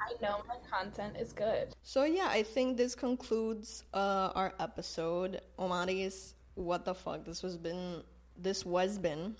I 0.00 0.14
know 0.20 0.42
my 0.48 0.56
content 0.68 1.16
is 1.16 1.32
good. 1.32 1.74
So 1.82 2.04
yeah, 2.04 2.28
I 2.28 2.42
think 2.42 2.76
this 2.76 2.94
concludes 2.94 3.84
uh, 3.94 4.30
our 4.34 4.52
episode. 4.58 5.40
Omaris 5.58 6.34
what 6.54 6.84
the 6.84 6.94
fuck? 6.94 7.24
This 7.24 7.42
was 7.42 7.56
been. 7.56 8.02
This 8.36 8.64
was 8.64 8.98
been. 8.98 9.36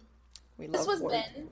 We 0.59 0.67
This 0.67 0.87
love 0.87 1.01
was. 1.01 1.13
Ben. 1.13 1.49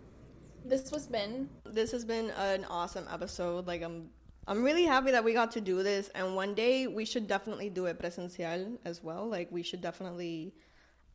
This 0.65 0.93
was 0.93 1.07
been. 1.07 1.49
this 1.65 1.91
has 1.93 2.05
been 2.05 2.31
an 2.31 2.65
awesome 2.67 3.07
episode. 3.13 3.67
Like 3.67 3.83
I'm 3.83 4.11
I'm 4.47 4.63
really 4.63 4.85
happy 4.85 5.11
that 5.13 5.23
we 5.23 5.33
got 5.33 5.53
to 5.53 5.61
do 5.61 5.83
this 5.83 6.11
and 6.15 6.35
one 6.35 6.55
day 6.55 6.87
we 6.87 7.05
should 7.05 7.29
definitely 7.29 7.71
do 7.71 7.87
it 7.87 7.99
presencial 8.01 8.79
as 8.85 9.03
well. 9.03 9.29
Like 9.29 9.51
we 9.51 9.63
should 9.63 9.81
definitely 9.81 10.55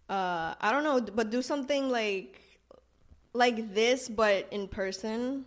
uh 0.09 0.53
I 0.59 0.71
don't 0.71 0.83
know, 0.83 1.01
but 1.01 1.29
do 1.31 1.41
something 1.41 1.89
like 1.89 2.41
like 3.33 3.73
this 3.73 4.07
but 4.07 4.47
in 4.51 4.67
person. 4.67 5.45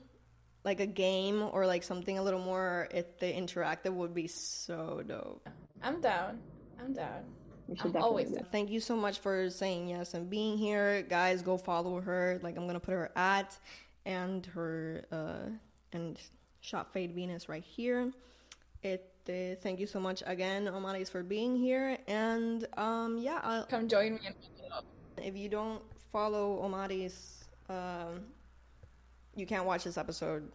Like 0.64 0.80
a 0.80 0.86
game 0.86 1.48
or 1.52 1.66
like 1.66 1.82
something 1.82 2.18
a 2.18 2.22
little 2.22 2.40
more 2.40 2.88
if 2.92 3.18
the 3.20 3.26
interactive 3.32 3.92
would 3.94 4.12
be 4.12 4.26
so 4.26 5.02
dope. 5.06 5.48
I'm 5.82 6.00
down. 6.00 6.40
I'm 6.78 6.92
down. 6.92 7.24
I'm 7.80 7.96
always 7.96 8.30
down. 8.30 8.46
Thank 8.50 8.70
you 8.70 8.80
so 8.80 8.96
much 8.96 9.20
for 9.20 9.48
saying 9.50 9.88
yes 9.88 10.14
and 10.14 10.28
being 10.28 10.58
here. 10.58 11.02
Guys, 11.02 11.42
go 11.42 11.56
follow 11.56 12.00
her. 12.00 12.38
Like 12.42 12.56
I'm 12.58 12.66
gonna 12.66 12.80
put 12.80 12.92
her 12.92 13.10
at 13.16 13.56
and 14.04 14.44
her 14.46 15.04
uh 15.12 15.50
and 15.92 16.18
Shop 16.68 16.92
Fade 16.92 17.14
Venus 17.14 17.48
right 17.48 17.64
here. 17.64 18.12
It 18.82 19.10
uh, 19.28 19.56
thank 19.62 19.80
you 19.80 19.86
so 19.86 19.98
much 19.98 20.22
again, 20.26 20.66
Omaris, 20.66 21.10
for 21.10 21.22
being 21.22 21.56
here. 21.56 21.96
And 22.06 22.66
um 22.76 23.16
yeah, 23.18 23.40
I'll, 23.42 23.64
Come 23.64 23.88
join 23.88 24.14
me 24.14 24.20
and 24.26 24.34
pick 24.38 24.66
it 24.66 24.70
up. 24.72 24.84
if 25.16 25.34
you 25.34 25.48
don't 25.48 25.80
follow 26.12 26.60
Omaris, 26.62 27.44
um 27.70 28.20
you 29.34 29.46
can't 29.46 29.64
watch 29.64 29.84
this 29.84 29.96
episode. 29.96 30.50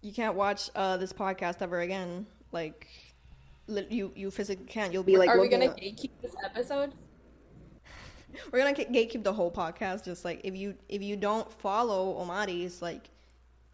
You 0.00 0.12
can't 0.12 0.36
watch 0.36 0.70
uh 0.74 0.96
this 0.96 1.12
podcast 1.12 1.60
ever 1.60 1.80
again. 1.80 2.26
Like 2.50 2.88
li- 3.66 3.86
you 3.90 4.10
you 4.16 4.30
physically 4.30 4.64
can't. 4.66 4.90
You'll 4.92 5.02
be 5.02 5.18
like 5.18 5.28
Are 5.28 5.38
we 5.40 5.48
gonna 5.48 5.66
up- 5.66 5.76
gatekeep 5.78 6.10
this 6.22 6.34
episode? 6.42 6.92
we're 8.52 8.58
gonna 8.60 8.72
gatekeep 8.74 9.22
the 9.22 9.32
whole 9.34 9.50
podcast. 9.50 10.04
Just 10.06 10.24
like 10.24 10.40
if 10.44 10.56
you 10.56 10.76
if 10.88 11.02
you 11.02 11.16
don't 11.16 11.50
follow 11.60 12.24
Omaris, 12.24 12.80
like 12.80 13.10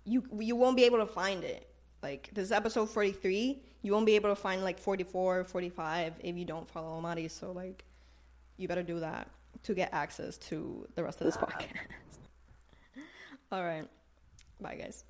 you 0.05 0.25
you 0.39 0.57
won't 0.57 0.77
be 0.77 0.85
able 0.85 0.99
to 0.99 1.07
find 1.07 1.45
it. 1.45 1.69
Like 2.03 2.31
this 2.33 2.45
is 2.45 2.53
episode 2.53 2.89
43. 2.91 3.63
You 3.83 3.93
won't 3.93 4.07
be 4.07 4.15
able 4.17 4.31
to 4.31 4.37
find 4.37 4.63
like 4.63 4.79
44, 4.79 5.45
45 5.45 6.15
if 6.23 6.37
you 6.37 6.45
don't 6.45 6.69
follow 6.69 6.99
Amari. 6.99 7.29
So 7.29 7.53
like, 7.53 7.85
you 8.57 8.69
better 8.69 8.83
do 8.83 9.01
that 9.01 9.29
to 9.65 9.75
get 9.75 9.91
access 9.93 10.39
to 10.39 10.87
the 10.95 11.03
rest 11.03 11.21
of 11.21 11.27
this 11.27 11.37
podcast. 11.37 11.67
All 13.53 13.65
right. 13.65 13.87
Bye, 14.61 14.77
guys. 14.77 15.05